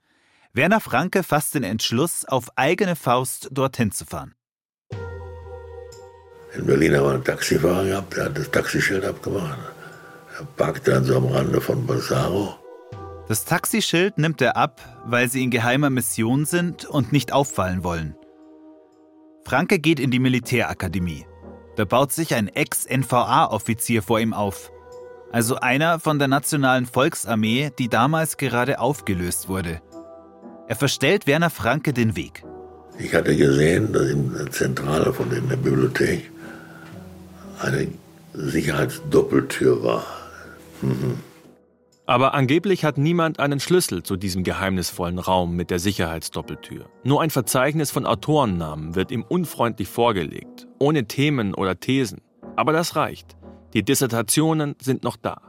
[0.59, 4.35] Werner Franke fasst den Entschluss, auf eigene Faust dorthin zu fahren.
[6.53, 9.57] In Berlin haben wir einen Taxifahrer gehabt, der hat das Taxischild abgemacht.
[10.37, 12.57] Er parkte dann so am Rande von Bazzaro.
[13.29, 18.17] Das Taxischild nimmt er ab, weil sie in geheimer Mission sind und nicht auffallen wollen.
[19.45, 21.25] Franke geht in die Militärakademie.
[21.77, 24.73] Da baut sich ein Ex-NVA-Offizier vor ihm auf.
[25.31, 29.81] Also einer von der Nationalen Volksarmee, die damals gerade aufgelöst wurde.
[30.69, 32.45] Er verstellt Werner Franke den Weg.
[32.99, 36.31] Ich hatte gesehen, dass in der Zentrale von in der Bibliothek
[37.59, 37.89] eine
[38.35, 40.05] Sicherheitsdoppeltür war.
[40.83, 41.19] Mhm.
[42.05, 46.87] Aber angeblich hat niemand einen Schlüssel zu diesem geheimnisvollen Raum mit der Sicherheitsdoppeltür.
[47.03, 52.21] Nur ein Verzeichnis von Autorennamen wird ihm unfreundlich vorgelegt, ohne Themen oder Thesen.
[52.57, 53.37] Aber das reicht.
[53.73, 55.48] Die Dissertationen sind noch da.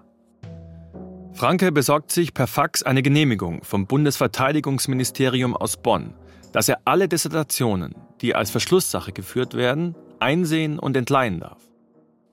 [1.39, 6.13] Franke besorgt sich per Fax eine Genehmigung vom Bundesverteidigungsministerium aus Bonn,
[6.51, 11.61] dass er alle Dissertationen, die als Verschlusssache geführt werden, einsehen und entleihen darf.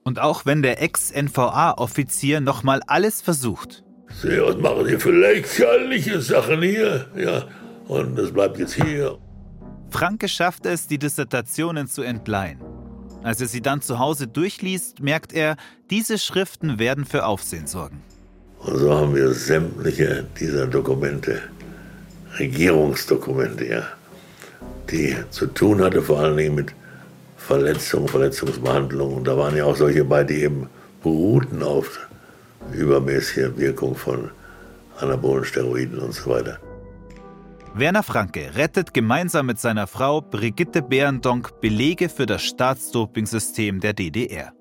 [0.03, 6.61] Und auch wenn der Ex-NVA-Offizier nochmal alles versucht, Sie, was machen Sie für lächerliche Sachen
[6.63, 7.07] hier?
[7.17, 7.45] Ja,
[7.87, 9.19] und es bleibt jetzt hier.
[9.91, 12.61] Franke schafft es, die Dissertationen zu entleihen.
[13.23, 15.55] Als er sie dann zu Hause durchliest, merkt er,
[15.91, 18.03] diese Schriften werden für Aufsehen sorgen.
[18.61, 21.41] Und so haben wir sämtliche dieser Dokumente,
[22.39, 23.83] Regierungsdokumente, ja,
[24.91, 26.73] die zu tun hatte vor allen Dingen mit
[27.37, 29.15] Verletzung, Verletzungsbehandlung.
[29.15, 30.69] Und da waren ja auch solche bei, die eben
[31.03, 32.09] beruhten auf
[32.73, 34.31] übermäßige Wirkung von
[34.99, 36.59] anabolen Steroiden und so weiter.
[37.75, 44.56] Werner Franke rettet gemeinsam mit seiner Frau Brigitte Behrendonk Belege für das Staatsdopingsystem der DDR.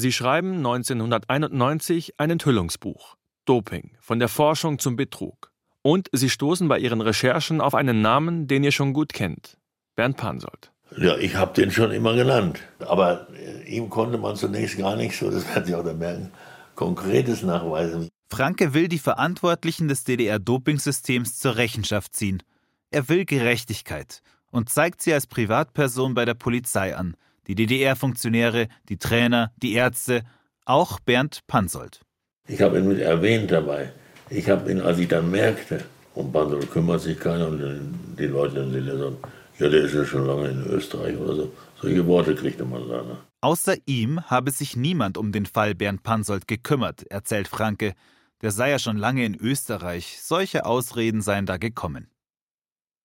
[0.00, 5.50] Sie schreiben 1991 ein Enthüllungsbuch Doping von der Forschung zum Betrug.
[5.82, 9.58] Und sie stoßen bei ihren Recherchen auf einen Namen, den ihr schon gut kennt,
[9.96, 10.70] Bernd Pansold.
[10.96, 12.60] Ja, ich habe den schon immer genannt.
[12.78, 16.30] Aber äh, ihm konnte man zunächst gar nicht so, das werden Sie auch dann merken,
[16.76, 18.08] Konkretes nachweisen.
[18.30, 22.44] Franke will die Verantwortlichen des DDR-Dopingsystems zur Rechenschaft ziehen.
[22.92, 27.16] Er will Gerechtigkeit und zeigt sie als Privatperson bei der Polizei an.
[27.48, 30.22] Die DDR-Funktionäre, die Trainer, die Ärzte,
[30.66, 32.02] auch Bernd Pansold.
[32.46, 33.90] Ich habe ihn mit erwähnt dabei.
[34.28, 35.82] Ich habe ihn, als ich dann merkte,
[36.14, 39.16] um Pansold kümmert sich keiner und die Leute sind ja so,
[39.58, 41.52] ja, der ist ja schon lange in Österreich oder so.
[41.80, 43.02] Solche Worte kriegte man da.
[43.02, 43.16] Ne?
[43.40, 47.94] Außer ihm habe sich niemand um den Fall Bernd Pansold gekümmert, erzählt Franke.
[48.42, 50.18] Der sei ja schon lange in Österreich.
[50.20, 52.08] Solche Ausreden seien da gekommen.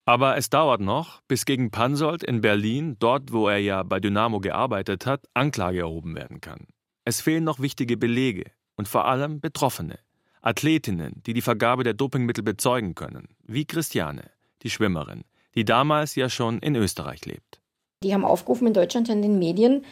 [0.05, 4.39] Aber es dauert noch, bis gegen Pansold in Berlin, dort wo er ja bei Dynamo
[4.39, 6.67] gearbeitet hat, Anklage erhoben werden kann.
[7.05, 8.43] Es fehlen noch wichtige Belege
[8.75, 9.99] und vor allem Betroffene,
[10.41, 14.29] Athletinnen, die die Vergabe der Dopingmittel bezeugen können, wie Christiane,
[14.61, 15.23] die Schwimmerin,
[15.55, 17.61] die damals ja schon in Österreich lebt.
[18.03, 19.85] Die haben aufgerufen in Deutschland in den Medien,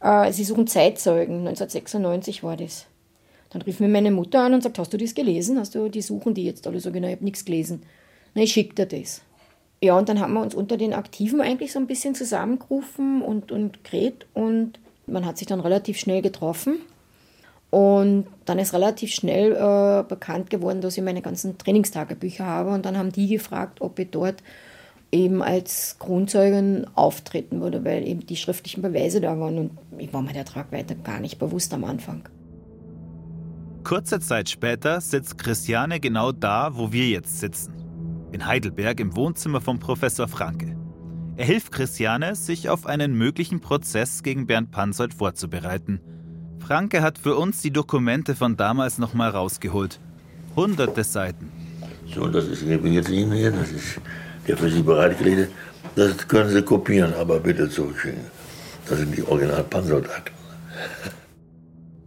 [0.00, 1.46] äh, sie suchen Zeitzeugen.
[1.46, 2.86] 1996 war das.
[3.50, 5.58] Dann rief mir meine Mutter an und sagt, hast du das gelesen?
[5.58, 7.82] Hast du, die suchen die jetzt alle so genau, ich habe nichts gelesen.
[8.34, 9.22] Na, ich schicke dir das.
[9.82, 13.50] Ja, und dann haben wir uns unter den Aktiven eigentlich so ein bisschen zusammengerufen und,
[13.50, 16.76] und geredet und man hat sich dann relativ schnell getroffen.
[17.70, 22.70] Und dann ist relativ schnell äh, bekannt geworden, dass ich meine ganzen Trainingstagebücher habe.
[22.70, 24.42] Und dann haben die gefragt, ob ich dort
[25.10, 29.58] eben als Kronzeugin auftreten würde, weil eben die schriftlichen Beweise da waren.
[29.58, 32.28] Und ich war mir der Tragweite gar nicht bewusst am Anfang.
[33.84, 37.81] Kurze Zeit später sitzt Christiane genau da, wo wir jetzt sitzen.
[38.32, 40.74] In Heidelberg im Wohnzimmer von Professor Franke.
[41.36, 46.00] Er hilft Christiane, sich auf einen möglichen Prozess gegen Bernd Pansold vorzubereiten.
[46.58, 50.00] Franke hat für uns die Dokumente von damals nochmal rausgeholt.
[50.56, 51.50] Hunderte Seiten.
[52.06, 54.00] So, das ist jetzt Ihnen hier, das ist
[54.48, 55.48] der für Sie bereitgelegte.
[55.94, 58.24] Das können Sie kopieren, aber bitte zurückschicken.
[58.88, 60.34] Das sind die original Pansold-Akten.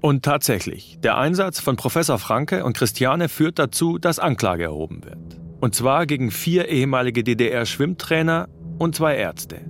[0.01, 5.44] Und tatsächlich, der Einsatz von Professor Franke und Christiane führt dazu, dass Anklage erhoben wird.
[5.65, 9.61] Und zwar gegen vier ehemalige DDR-Schwimmtrainer und zwei Ärzte.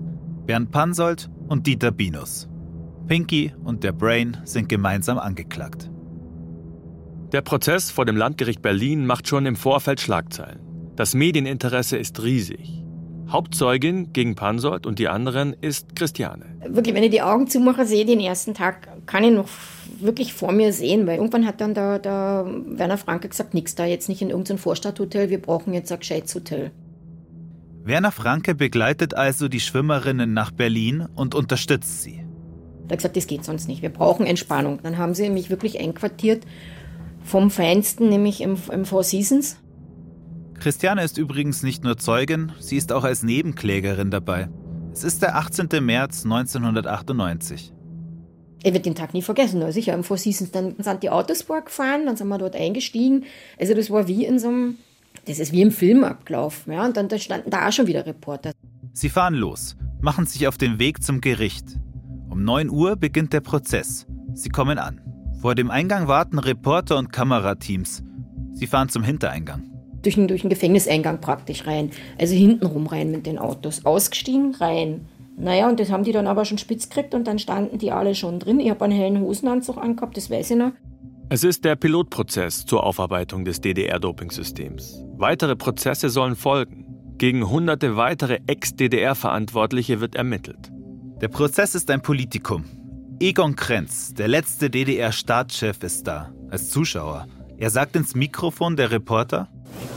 [0.45, 2.49] Bernd Pansold und Dieter Binus.
[3.07, 5.89] Pinky und der Brain sind gemeinsam angeklagt.
[7.31, 10.59] Der Prozess vor dem Landgericht Berlin macht schon im Vorfeld Schlagzeilen.
[10.97, 12.83] Das Medieninteresse ist riesig.
[13.29, 16.57] Hauptzeugin gegen Pansold und die anderen ist Christiane.
[16.67, 19.47] Wirklich, wenn ich die Augen zumache, sehe ich den ersten Tag, kann ich noch
[19.99, 23.85] wirklich vor mir sehen, weil irgendwann hat dann der, der Werner Franke gesagt, nix da,
[23.85, 26.71] jetzt nicht in irgendein Vorstadthotel, wir brauchen jetzt ein gescheites Hotel.
[27.83, 32.23] Werner Franke begleitet also die Schwimmerinnen nach Berlin und unterstützt sie.
[32.87, 34.79] Er hat gesagt, das geht sonst nicht, wir brauchen Entspannung.
[34.81, 36.45] Dann haben sie mich wirklich einquartiert
[37.23, 39.57] vom Feinsten, nämlich im, im Four Seasons.
[40.59, 44.49] Christiane ist übrigens nicht nur Zeugin, sie ist auch als Nebenklägerin dabei.
[44.93, 45.67] Es ist der 18.
[45.81, 47.74] März 1998.
[48.65, 50.49] Ich werde den Tag nie vergessen, also sicher im Four Seasons.
[50.49, 53.25] Dann sind die Autos vorgefahren, dann sind wir dort eingestiegen.
[53.59, 54.77] Also das war wie in so einem,
[55.27, 56.73] das ist wie im Film abgelaufen.
[56.73, 56.83] Ja?
[56.83, 58.53] Und dann da standen da auch schon wieder Reporter.
[58.91, 61.77] Sie fahren los, machen sich auf den Weg zum Gericht.
[62.27, 64.07] Um 9 Uhr beginnt der Prozess.
[64.33, 64.99] Sie kommen an.
[65.41, 68.01] Vor dem Eingang warten Reporter und Kamerateams.
[68.53, 69.75] Sie fahren zum Hintereingang
[70.05, 71.91] durch den, durch den Gefängniseingang praktisch rein.
[72.19, 73.85] Also hintenrum rein mit den Autos.
[73.85, 75.07] Ausgestiegen, rein.
[75.37, 78.15] Naja, und das haben die dann aber schon spitz gekriegt und dann standen die alle
[78.15, 78.59] schon drin.
[78.59, 80.71] Ich habe einen hellen Hosenanzug angehabt, das weiß ich noch.
[81.27, 85.03] Es ist der Pilotprozess zur Aufarbeitung des DDR-Dopingsystems.
[85.17, 86.85] Weitere Prozesse sollen folgen.
[87.17, 90.71] Gegen hunderte weitere Ex-DDR-Verantwortliche wird ermittelt.
[91.21, 92.65] Der Prozess ist ein Politikum.
[93.19, 97.27] Egon Krenz, der letzte DDR-Staatschef, ist da, als Zuschauer.
[97.57, 99.47] Er sagt ins Mikrofon der Reporter,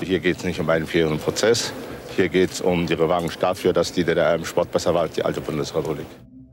[0.01, 1.73] hier geht es nicht um einen fairen Prozess.
[2.19, 5.13] Hier geht es um die Revanche dafür, dass die DDR im Sport besser war als
[5.13, 6.05] die alte Bundesrepublik.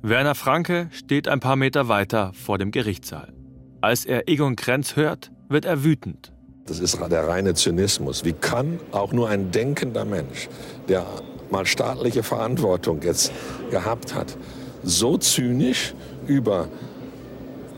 [0.04, 3.34] Werner Franke steht ein paar Meter weiter vor dem Gerichtssaal.
[3.82, 6.32] Als er Egon Krenz hört, wird er wütend.
[6.68, 8.24] Das ist der reine Zynismus.
[8.24, 10.50] Wie kann auch nur ein denkender Mensch,
[10.88, 11.04] der
[11.50, 13.32] mal staatliche Verantwortung jetzt
[13.72, 14.38] gehabt hat,
[14.84, 15.96] so zynisch
[16.28, 16.68] über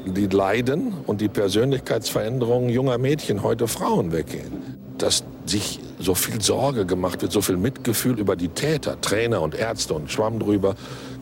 [0.06, 4.78] die Leiden und die Persönlichkeitsveränderungen junger Mädchen, heute Frauen, weggehen?
[4.97, 9.55] Dass sich so viel Sorge gemacht wird, so viel Mitgefühl über die Täter, Trainer und
[9.55, 10.75] Ärzte und Schwamm drüber.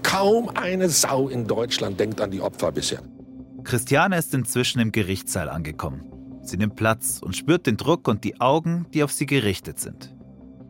[0.03, 2.99] Kaum eine Sau in Deutschland denkt an die Opfer bisher.
[3.63, 6.03] Christiane ist inzwischen im Gerichtssaal angekommen.
[6.43, 10.13] Sie nimmt Platz und spürt den Druck und die Augen, die auf sie gerichtet sind.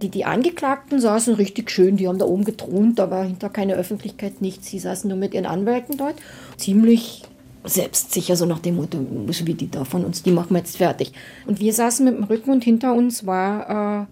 [0.02, 3.76] Die, die Angeklagten saßen richtig schön, die haben da oben gethront, da war hinter keine
[3.76, 4.68] Öffentlichkeit, nichts.
[4.68, 6.16] Sie saßen nur mit ihren Anwälten dort.
[6.58, 7.24] Ziemlich
[7.66, 8.98] selbstsicher, so nach dem Motto,
[9.32, 11.12] so wie die da von uns, die machen wir jetzt fertig.
[11.46, 14.06] Und wir saßen mit dem Rücken und hinter uns war äh,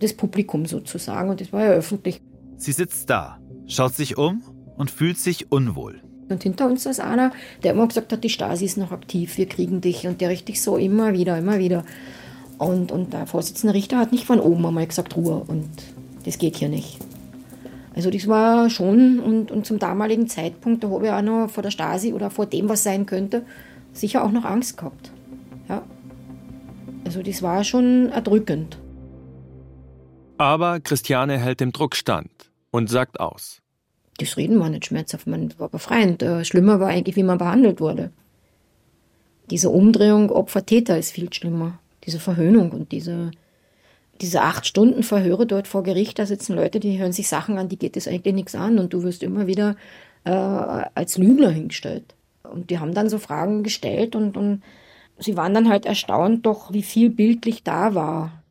[0.00, 2.20] das Publikum sozusagen und das war ja öffentlich.
[2.56, 4.42] Sie sitzt da, schaut sich um
[4.76, 6.00] und fühlt sich unwohl.
[6.28, 7.32] Und hinter uns saß einer,
[7.62, 10.06] der immer gesagt hat, die Stasi ist noch aktiv, wir kriegen dich.
[10.06, 11.84] Und der richtig so immer wieder, immer wieder.
[12.58, 15.42] Und, und der Vorsitzende Richter hat nicht von oben einmal gesagt, Ruhe.
[15.46, 15.70] Und
[16.24, 16.98] das geht hier nicht.
[17.98, 21.64] Also das war schon, und, und zum damaligen Zeitpunkt, da habe ich auch noch vor
[21.64, 23.44] der Stasi oder vor dem, was sein könnte,
[23.92, 25.10] sicher auch noch Angst gehabt.
[25.68, 25.82] Ja.
[27.04, 28.78] Also das war schon erdrückend.
[30.36, 32.30] Aber Christiane hält dem Druck stand
[32.70, 33.62] und sagt aus.
[34.18, 36.22] Das Reden war nicht schmerzhaft, man war befreiend.
[36.22, 38.12] Äh, schlimmer war eigentlich, wie man behandelt wurde.
[39.50, 41.80] Diese Umdrehung Opfer-Täter ist viel schlimmer.
[42.04, 43.32] Diese Verhöhnung und diese,
[44.20, 47.68] diese acht Stunden Verhöre dort vor Gericht, da sitzen Leute, die hören sich Sachen an,
[47.68, 49.76] die geht es eigentlich nichts an und du wirst immer wieder
[50.24, 52.14] äh, als Lügner hingestellt.
[52.42, 54.62] Und die haben dann so Fragen gestellt und, und
[55.18, 58.42] sie waren dann halt erstaunt, doch wie viel bildlich da war.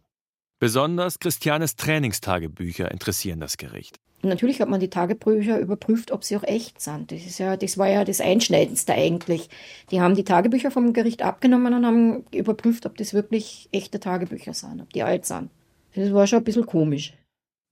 [0.60, 3.98] Besonders Christianes Trainingstagebücher interessieren das Gericht.
[4.24, 7.12] Natürlich hat man die Tagebücher überprüft, ob sie auch echt sind.
[7.12, 9.48] Das, ist ja, das war ja das Einschneidendste eigentlich.
[9.92, 14.56] Die haben die Tagebücher vom Gericht abgenommen und haben überprüft, ob das wirklich echte Tagebücher
[14.56, 15.52] sind, ob die alt sind.
[15.96, 17.14] Das war schon ein bisschen komisch.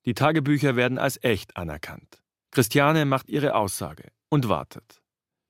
[0.05, 2.21] Die Tagebücher werden als echt anerkannt.
[2.51, 5.01] Christiane macht ihre Aussage und wartet.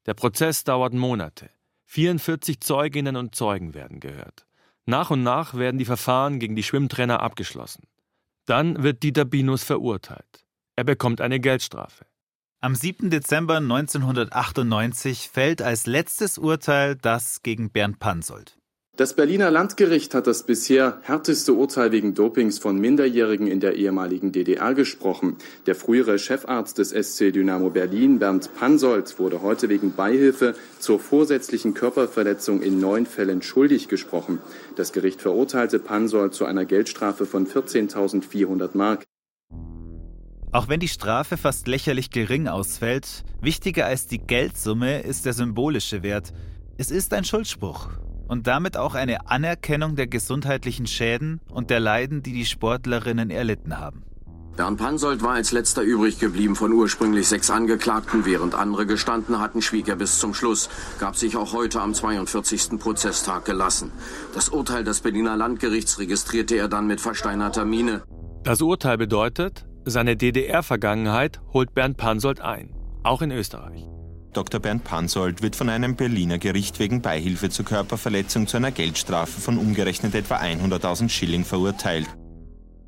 [0.06, 1.50] Der Prozess dauert Monate.
[1.86, 4.46] 44 Zeuginnen und Zeugen werden gehört.
[4.86, 7.88] Nach und nach werden die Verfahren gegen die Schwimmtrainer abgeschlossen.
[8.46, 10.46] Dann wird Dieter Binus verurteilt.
[10.76, 12.06] Er bekommt eine Geldstrafe.
[12.62, 13.10] Am 7.
[13.10, 18.58] Dezember 1998 fällt als letztes Urteil das gegen Bernd Pansold.
[18.98, 24.32] Das Berliner Landgericht hat das bisher härteste Urteil wegen Dopings von Minderjährigen in der ehemaligen
[24.32, 25.36] DDR gesprochen.
[25.66, 31.74] Der frühere Chefarzt des SC Dynamo Berlin, Bernd Pansold, wurde heute wegen Beihilfe zur vorsätzlichen
[31.74, 34.40] Körperverletzung in neun Fällen schuldig gesprochen.
[34.78, 39.04] Das Gericht verurteilte Pansold zu einer Geldstrafe von 14.400 Mark.
[40.54, 46.02] Auch wenn die Strafe fast lächerlich gering ausfällt, wichtiger als die Geldsumme ist der symbolische
[46.02, 46.32] Wert.
[46.78, 47.90] Es ist ein Schuldspruch
[48.28, 53.80] und damit auch eine Anerkennung der gesundheitlichen Schäden und der Leiden, die die Sportlerinnen erlitten
[53.80, 54.04] haben.
[54.56, 58.26] Bernd Pansold war als letzter übrig geblieben von ursprünglich sechs Angeklagten.
[58.26, 62.80] Während andere gestanden hatten, schwieg er bis zum Schluss, gab sich auch heute am 42.
[62.80, 63.92] Prozesstag gelassen.
[64.34, 68.04] Das Urteil des Berliner Landgerichts registrierte er dann mit versteinerter Miene.
[68.44, 73.86] Das Urteil bedeutet, seine DDR-Vergangenheit holt Bernd Pansold ein, auch in Österreich.
[74.36, 74.60] Dr.
[74.60, 79.58] Bernd Pansold wird von einem Berliner Gericht wegen Beihilfe zur Körperverletzung zu einer Geldstrafe von
[79.58, 82.06] umgerechnet etwa 100.000 Schilling verurteilt.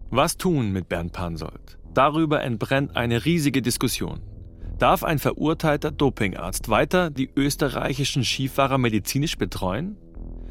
[0.10, 1.78] Was tun mit Bernd Pansold?
[1.94, 4.22] Darüber entbrennt eine riesige Diskussion.
[4.78, 9.96] Darf ein verurteilter Dopingarzt weiter die österreichischen Skifahrer medizinisch betreuen?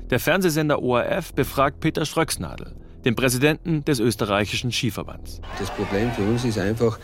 [0.09, 5.43] Der Fernsehsender ORF befragt Peter Schröcksnadel, den Präsidenten des österreichischen Skiverbands.
[5.59, 6.99] Das Problem für uns ist einfach,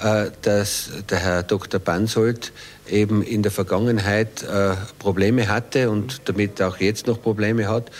[0.00, 1.80] dass der Herr Dr.
[1.80, 2.52] Bansold
[2.88, 7.90] eben in der Vergangenheit äh, Probleme hatte und damit auch jetzt noch Probleme hat.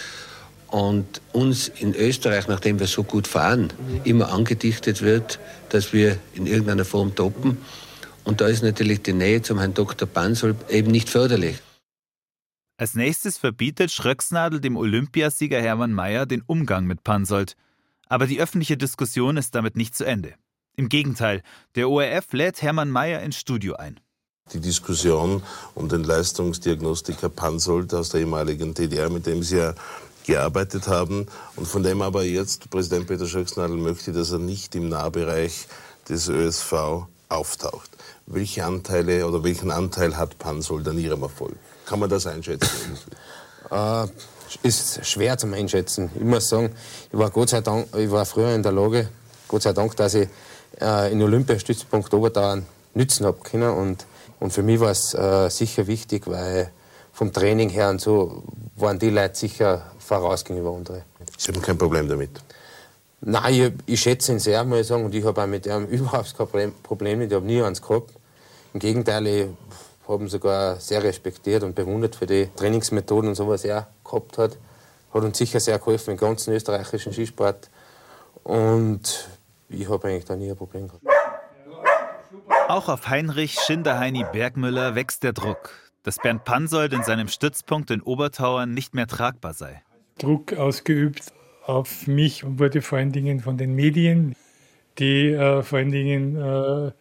[0.68, 3.72] Und uns in Österreich, nachdem wir so gut fahren,
[4.04, 5.38] immer angedichtet wird,
[5.70, 7.58] dass wir in irgendeiner Form toppen.
[8.24, 10.06] Und da ist natürlich die Nähe zum Herrn Dr.
[10.06, 11.56] Bansold eben nicht förderlich.
[12.76, 17.56] Als nächstes verbietet Schröcksnadel dem Olympiasieger Hermann Mayer den Umgang mit Pansold.
[18.06, 20.34] Aber die öffentliche Diskussion ist damit nicht zu Ende.
[20.79, 21.43] Im Gegenteil,
[21.75, 23.99] der ORF lädt Hermann Mayer ins Studio ein.
[24.53, 25.43] Die Diskussion
[25.75, 29.75] um den Leistungsdiagnostiker Pansold aus der ehemaligen DDR, mit dem Sie ja
[30.25, 34.88] gearbeitet haben und von dem aber jetzt Präsident Peter Schöcksnadel möchte, dass er nicht im
[34.88, 35.67] Nahbereich
[36.09, 37.91] des ÖSV auftaucht.
[38.27, 41.57] Welche Anteile oder welchen Anteil hat Pansold an Ihrem Erfolg?
[41.87, 42.97] Kann man das einschätzen?
[43.73, 44.07] äh,
[44.62, 46.09] ist schwer zum Einschätzen.
[46.14, 46.73] Ich muss sagen,
[47.11, 49.09] ich war Gott sei Dank, ich war früher in der Lage,
[49.49, 50.29] Gott sei Dank, dass ich
[50.81, 53.70] äh, in Olympiastützpunkt Oberdauern nützen habe können.
[53.70, 54.07] Und,
[54.40, 56.70] und für mich war es äh, sicher wichtig, weil
[57.12, 58.42] vom Training her und so
[58.76, 61.02] waren die Leute sicher voraus gegenüber andere.
[61.37, 62.31] Sie haben kein Problem damit?
[63.20, 65.04] Nein, ich, ich schätze ihn sehr, muss ich sagen.
[65.04, 67.31] Und ich habe auch mit ihm überhaupt kein Problem mit.
[67.31, 68.12] Ich habe nie eins gehabt.
[68.72, 69.46] Im Gegenteil, ich
[70.07, 74.38] habe ihn sogar sehr respektiert und bewundert für die Trainingsmethoden und so, was er gehabt
[74.38, 74.57] hat.
[75.12, 77.68] Hat uns sicher sehr geholfen im ganzen österreichischen Skisport.
[78.44, 79.28] Und
[79.68, 81.04] ich habe eigentlich da nie ein Problem gehabt.
[82.68, 85.70] Auch auf Heinrich Schinderheini Bergmüller wächst der Druck,
[86.02, 89.83] dass Bernd Pansold in seinem Stützpunkt in Obertauern nicht mehr tragbar sei.
[90.18, 91.33] Druck ausgeübt
[91.68, 94.35] auf mich wurde vor allen Dingen von den Medien,
[94.98, 96.92] die äh, vor allen Dingen äh,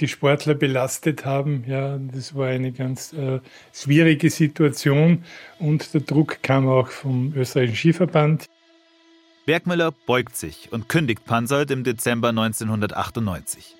[0.00, 1.64] die Sportler belastet haben.
[1.66, 3.40] Ja, das war eine ganz äh,
[3.72, 5.24] schwierige Situation
[5.58, 8.46] und der Druck kam auch vom österreichischen Skiverband.
[9.44, 13.74] Bergmüller beugt sich und kündigt Pansold im Dezember 1998.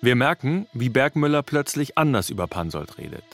[0.00, 3.24] Wir merken, wie Bergmüller plötzlich anders über Pansold redet.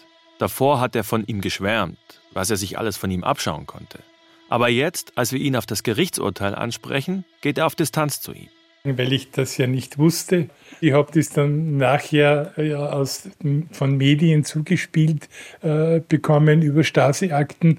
[0.40, 1.98] Davor hat er von ihm geschwärmt,
[2.32, 4.00] was er sich alles von ihm abschauen konnte.
[4.48, 8.48] Aber jetzt, als wir ihn auf das Gerichtsurteil ansprechen, geht er auf Distanz zu ihm.
[8.82, 10.50] Weil ich das ja nicht wusste.
[10.80, 13.28] Ich habe das dann nachher ja, aus,
[13.70, 15.28] von Medien zugespielt
[15.62, 17.78] äh, bekommen über Stasi-Akten.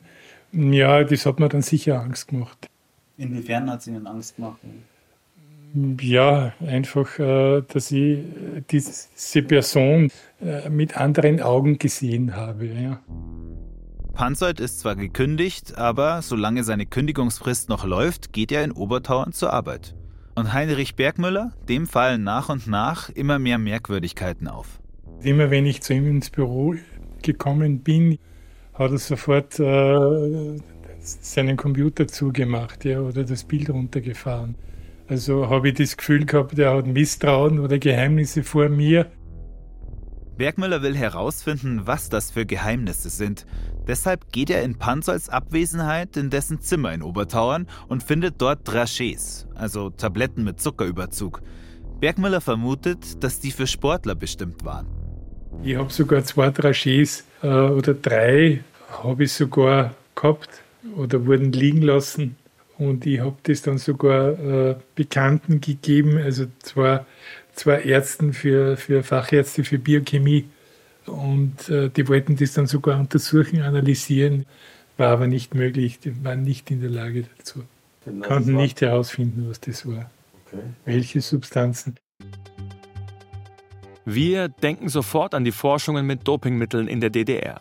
[0.53, 2.69] Ja, das hat mir dann sicher Angst gemacht.
[3.17, 4.60] Inwiefern hat es Ihnen Angst gemacht?
[6.01, 8.19] Ja, einfach, äh, dass ich
[8.69, 12.68] diese Person äh, mit anderen Augen gesehen habe.
[12.68, 12.99] Ja.
[14.13, 19.53] Pansold ist zwar gekündigt, aber solange seine Kündigungsfrist noch läuft, geht er in Obertauern zur
[19.53, 19.93] Arbeit.
[20.36, 24.80] Und Heinrich Bergmüller, dem fallen nach und nach immer mehr Merkwürdigkeiten auf.
[25.22, 26.76] Immer wenn ich zu ihm ins Büro
[27.22, 28.20] gekommen bin,
[28.74, 30.59] hat er sofort äh,
[31.08, 34.55] seinen Computer zugemacht ja, oder das Bild runtergefahren.
[35.08, 39.10] Also habe ich das Gefühl gehabt, er hat Misstrauen oder Geheimnisse vor mir.
[40.38, 43.45] Bergmüller will herausfinden, was das für Geheimnisse sind.
[43.88, 49.47] Deshalb geht er in Pansolds Abwesenheit in dessen Zimmer in Obertauern und findet dort Drachés,
[49.55, 51.41] also Tabletten mit Zuckerüberzug.
[52.01, 54.88] Bergmüller vermutet, dass die für Sportler bestimmt waren.
[55.64, 58.62] Ich habe sogar zwei Drachés äh, oder drei
[59.01, 60.62] habe ich sogar gehabt
[60.95, 62.36] oder wurden liegen lassen.
[62.78, 67.05] Und ich habe das dann sogar äh, Bekannten gegeben, also zwei,
[67.53, 70.45] zwei Ärzten für, für Fachärzte für Biochemie.
[71.07, 74.45] Und äh, die wollten das dann sogar untersuchen, analysieren,
[74.97, 77.63] war aber nicht möglich, die waren nicht in der Lage dazu.
[78.05, 80.09] Genau, Konnten nicht herausfinden, was das war.
[80.45, 80.63] Okay.
[80.86, 81.95] Welche Substanzen.
[84.05, 87.59] Wir denken sofort an die Forschungen mit Dopingmitteln in der DDR.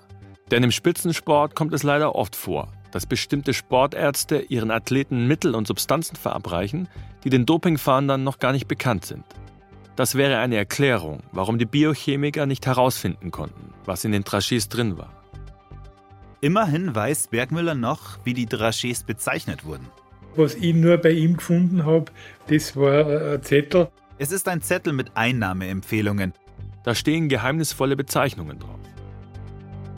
[0.51, 5.67] Denn im Spitzensport kommt es leider oft vor, dass bestimmte Sportärzte ihren Athleten Mittel und
[5.67, 6.89] Substanzen verabreichen,
[7.25, 9.25] die den Dopingfahndern noch gar nicht bekannt sind.
[9.97, 14.99] Das wäre eine Erklärung, warum die Biochemiker nicht herausfinden konnten, was in den Trachés drin
[14.99, 15.11] war.
[16.43, 19.89] Immerhin weiß Bergmüller noch, wie die Drachés bezeichnet wurden.
[20.37, 22.13] Was ich nur bei ihm gefunden habe,
[22.49, 23.89] das war ein Zettel.
[24.19, 26.35] Es ist ein Zettel mit Einnahmeempfehlungen.
[26.85, 28.79] Da stehen geheimnisvolle Bezeichnungen drauf.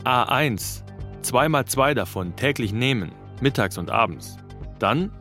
[0.05, 0.83] A1,
[1.21, 3.11] zweimal zwei davon täglich nehmen,
[3.41, 4.37] mittags und abends.
[4.79, 5.11] Dann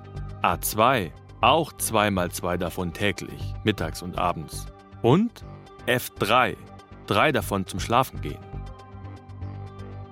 [0.43, 4.67] A2, auch zweimal zwei davon täglich, mittags und abends.
[5.03, 5.45] Und
[5.87, 6.57] F3,
[7.07, 8.39] drei davon zum Schlafen gehen.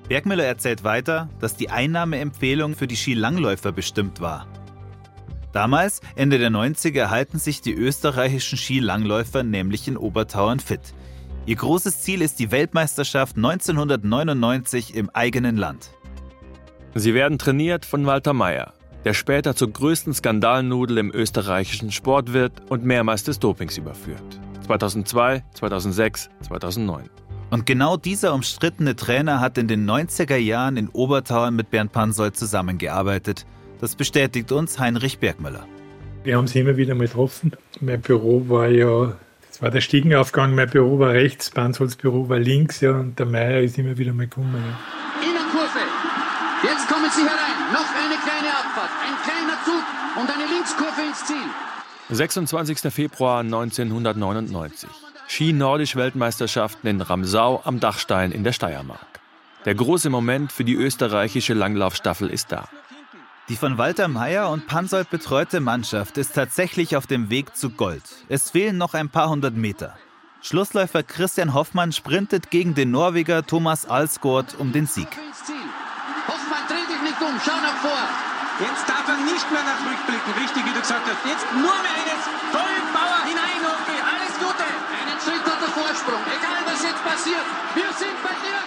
[0.09, 4.47] Bergmüller erzählt weiter, dass die Einnahmeempfehlung für die Skilangläufer bestimmt war.
[5.53, 10.95] Damals, Ende der 90er, halten sich die österreichischen Skilangläufer nämlich in Obertauern fit.
[11.47, 15.91] Ihr großes Ziel ist die Weltmeisterschaft 1999 im eigenen Land.
[16.97, 18.73] Sie werden trainiert von Walter Mayer,
[19.05, 24.41] der später zur größten Skandalnudel im österreichischen Sport wird und mehrmals des Dopings überführt.
[24.67, 27.09] 2002, 2006, 2009.
[27.51, 32.37] Und genau dieser umstrittene Trainer hat in den 90er Jahren in Obertauern mit Bernd Pansold
[32.37, 33.47] zusammengearbeitet.
[33.81, 35.65] Das bestätigt uns Heinrich Bergmüller.
[36.25, 37.53] Wir haben sie immer wieder mal getroffen.
[37.81, 39.17] Mein Büro war ja,
[39.57, 43.25] das war der Stiegenaufgang, mein Büro war rechts, Pansolds Büro war links, ja, und der
[43.25, 44.53] Meier ist immer wieder mal gekommen.
[44.55, 45.27] Ja.
[45.27, 45.79] Innenkurve.
[46.63, 47.73] Jetzt kommen sie herein.
[47.73, 49.83] Noch eine kleine Abfahrt, ein kleiner Zug
[50.21, 51.37] und eine Linkskurve ins Ziel.
[52.11, 52.93] 26.
[52.93, 54.91] Februar 1999.
[55.27, 59.07] Ski-Nordisch-Weltmeisterschaften in Ramsau am Dachstein in der Steiermark.
[59.65, 62.69] Der große Moment für die österreichische Langlaufstaffel ist da.
[63.49, 68.03] Die von Walter Mayer und Pansold betreute Mannschaft ist tatsächlich auf dem Weg zu Gold.
[68.29, 69.97] Es fehlen noch ein paar hundert Meter.
[70.43, 75.07] Schlussläufer Christian Hoffmann sprintet gegen den Norweger Thomas Alsgaard um den Sieg.
[76.27, 78.03] Hoffmann, dreh dich nicht um, schau nach vor.
[78.67, 81.23] Jetzt darf er nicht mehr nach rückblicken, richtig wie du gesagt hast.
[81.23, 84.67] Jetzt nur mehr eines vollen Bauer hinein, okay, alles Gute.
[84.67, 87.47] Einen Schritt hat der Vorsprung, egal was jetzt passiert.
[87.79, 88.59] Wir sind bei dir,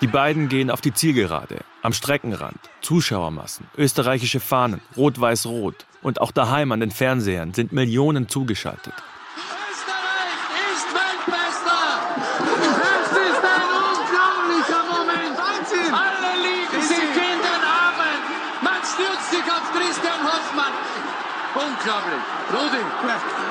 [0.00, 6.72] Die beiden gehen auf die Zielgerade, am Streckenrand, Zuschauermassen, österreichische Fahnen, rot-weiß-rot und auch daheim
[6.72, 8.94] an den Fernsehern sind Millionen zugeschaltet.
[21.52, 22.22] Unglaublich.
[22.52, 22.84] Rudi.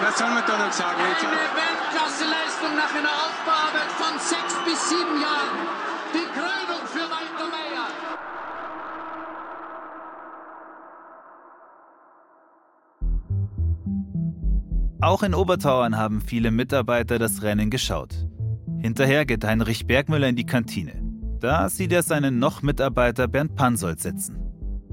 [0.02, 0.98] Was soll man da noch sagen?
[1.00, 5.89] Eine Weltklasseleistung nach einer Aufbauarbeit von sechs bis sieben Jahren.
[6.14, 7.88] Die Krönung für Walter Meyer.
[15.02, 18.28] Auch in Obertauern haben viele Mitarbeiter das Rennen geschaut.
[18.82, 20.94] Hinterher geht Heinrich Bergmüller in die Kantine.
[21.40, 24.38] Da sieht er seinen noch Mitarbeiter Bernd Pansold sitzen.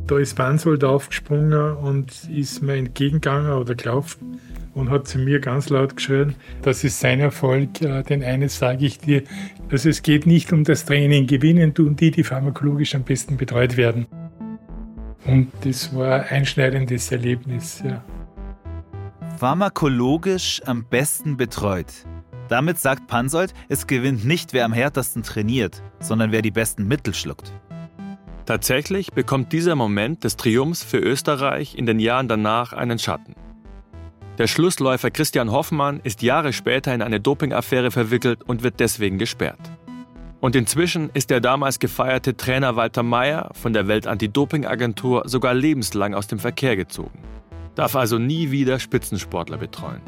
[0.07, 4.39] Da ist Bansold aufgesprungen und ist mir entgegengegangen oder gelaufen
[4.77, 8.85] und hat zu mir ganz laut geschrien, das ist sein Erfolg, äh, denn eines sage
[8.85, 9.23] ich dir,
[9.71, 13.79] dass es geht nicht um das Training, gewinnen tun die, die pharmakologisch am besten betreut
[13.79, 14.07] werden.
[15.25, 17.83] Und das war ein einschneidendes Erlebnis.
[17.85, 18.05] Ja.
[19.39, 21.93] Pharmakologisch am besten betreut.
[22.49, 27.15] Damit sagt Pansold, es gewinnt nicht, wer am härtesten trainiert, sondern wer die besten Mittel
[27.15, 27.53] schluckt.
[28.45, 33.35] Tatsächlich bekommt dieser Moment des Triumphs für Österreich in den Jahren danach einen Schatten.
[34.39, 39.61] Der Schlussläufer Christian Hoffmann ist Jahre später in eine Dopingaffäre verwickelt und wird deswegen gesperrt.
[40.41, 46.27] Und inzwischen ist der damals gefeierte Trainer Walter Mayer von der Welt-Anti-Doping-Agentur sogar lebenslang aus
[46.27, 47.23] dem Verkehr gezogen.
[47.75, 50.03] Darf also nie wieder Spitzensportler betreuen.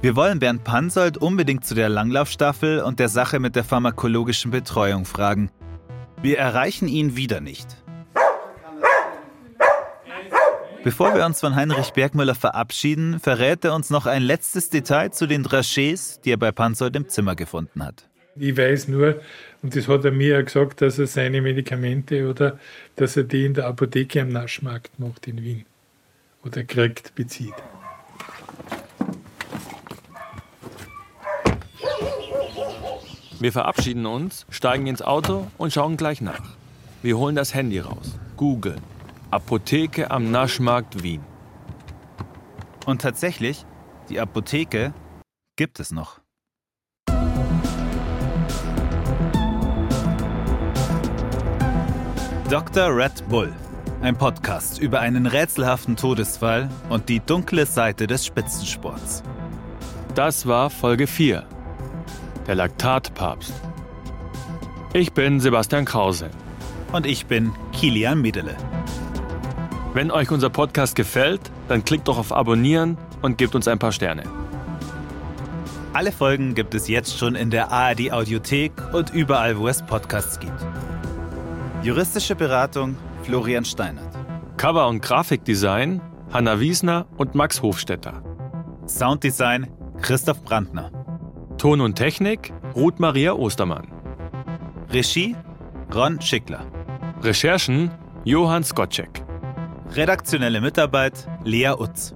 [0.00, 5.04] Wir wollen Bernd Pansold unbedingt zu der Langlaufstaffel und der Sache mit der pharmakologischen Betreuung
[5.04, 5.50] fragen.
[6.22, 7.66] Wir erreichen ihn wieder nicht.
[10.88, 15.26] Bevor wir uns von Heinrich Bergmüller verabschieden, verrät er uns noch ein letztes Detail zu
[15.26, 18.08] den Drachés, die er bei Panzold im Zimmer gefunden hat.
[18.36, 19.20] Ich weiß nur,
[19.62, 22.58] und das hat er mir ja gesagt, dass er seine Medikamente oder
[22.96, 25.66] dass er die in der Apotheke am Naschmarkt macht in Wien
[26.42, 27.52] oder kriegt, bezieht.
[33.38, 36.56] Wir verabschieden uns, steigen ins Auto und schauen gleich nach.
[37.02, 38.80] Wir holen das Handy raus, googeln.
[39.30, 41.20] Apotheke am Naschmarkt Wien.
[42.86, 43.66] Und tatsächlich,
[44.08, 44.94] die Apotheke
[45.56, 46.20] gibt es noch.
[52.48, 52.96] Dr.
[52.96, 53.52] Red Bull.
[54.00, 59.22] Ein Podcast über einen rätselhaften Todesfall und die dunkle Seite des Spitzensports.
[60.14, 61.46] Das war Folge 4.
[62.46, 63.52] Der Laktatpapst.
[64.94, 66.30] Ich bin Sebastian Krause.
[66.92, 68.56] Und ich bin Kilian Miedele.
[69.98, 73.90] Wenn euch unser Podcast gefällt, dann klickt doch auf Abonnieren und gebt uns ein paar
[73.90, 74.22] Sterne.
[75.92, 80.38] Alle Folgen gibt es jetzt schon in der ARD Audiothek und überall, wo es Podcasts
[80.38, 80.64] gibt.
[81.82, 84.16] Juristische Beratung Florian Steinert.
[84.56, 86.00] Cover- und Grafikdesign
[86.32, 88.22] Hanna Wiesner und Max Hofstetter.
[88.86, 89.66] Sounddesign
[90.00, 90.92] Christoph Brandner.
[91.58, 93.88] Ton und Technik Ruth Maria Ostermann.
[94.92, 95.34] Regie
[95.92, 96.64] Ron Schickler.
[97.20, 97.90] Recherchen
[98.22, 99.27] Johann Skocek.
[99.90, 102.14] Redaktionelle Mitarbeit Lea Utz.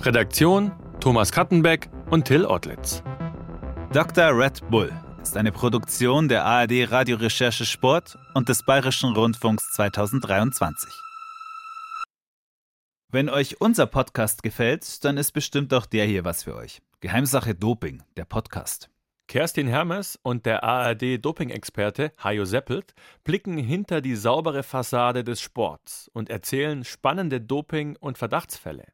[0.00, 0.70] Redaktion
[1.00, 3.02] Thomas Kattenbeck und Till Ottlitz.
[3.92, 4.36] Dr.
[4.36, 4.92] Red Bull
[5.22, 10.90] ist eine Produktion der ARD Radiorecherche Sport und des Bayerischen Rundfunks 2023.
[13.10, 16.82] Wenn euch unser Podcast gefällt, dann ist bestimmt auch der hier was für euch.
[17.00, 18.90] Geheimsache Doping, der Podcast.
[19.30, 26.28] Kerstin Hermes und der ARD-Doping-Experte Hajo Seppelt blicken hinter die saubere Fassade des Sports und
[26.28, 28.88] erzählen spannende Doping- und Verdachtsfälle.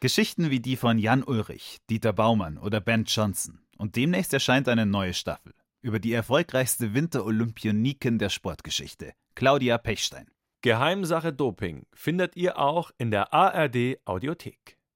[0.00, 3.60] Geschichten wie die von Jan Ulrich, Dieter Baumann oder Ben Johnson.
[3.76, 10.30] Und demnächst erscheint eine neue Staffel über die erfolgreichste Winterolympioniken der Sportgeschichte, Claudia Pechstein.
[10.62, 14.78] Geheimsache Doping findet ihr auch in der ARD Audiothek.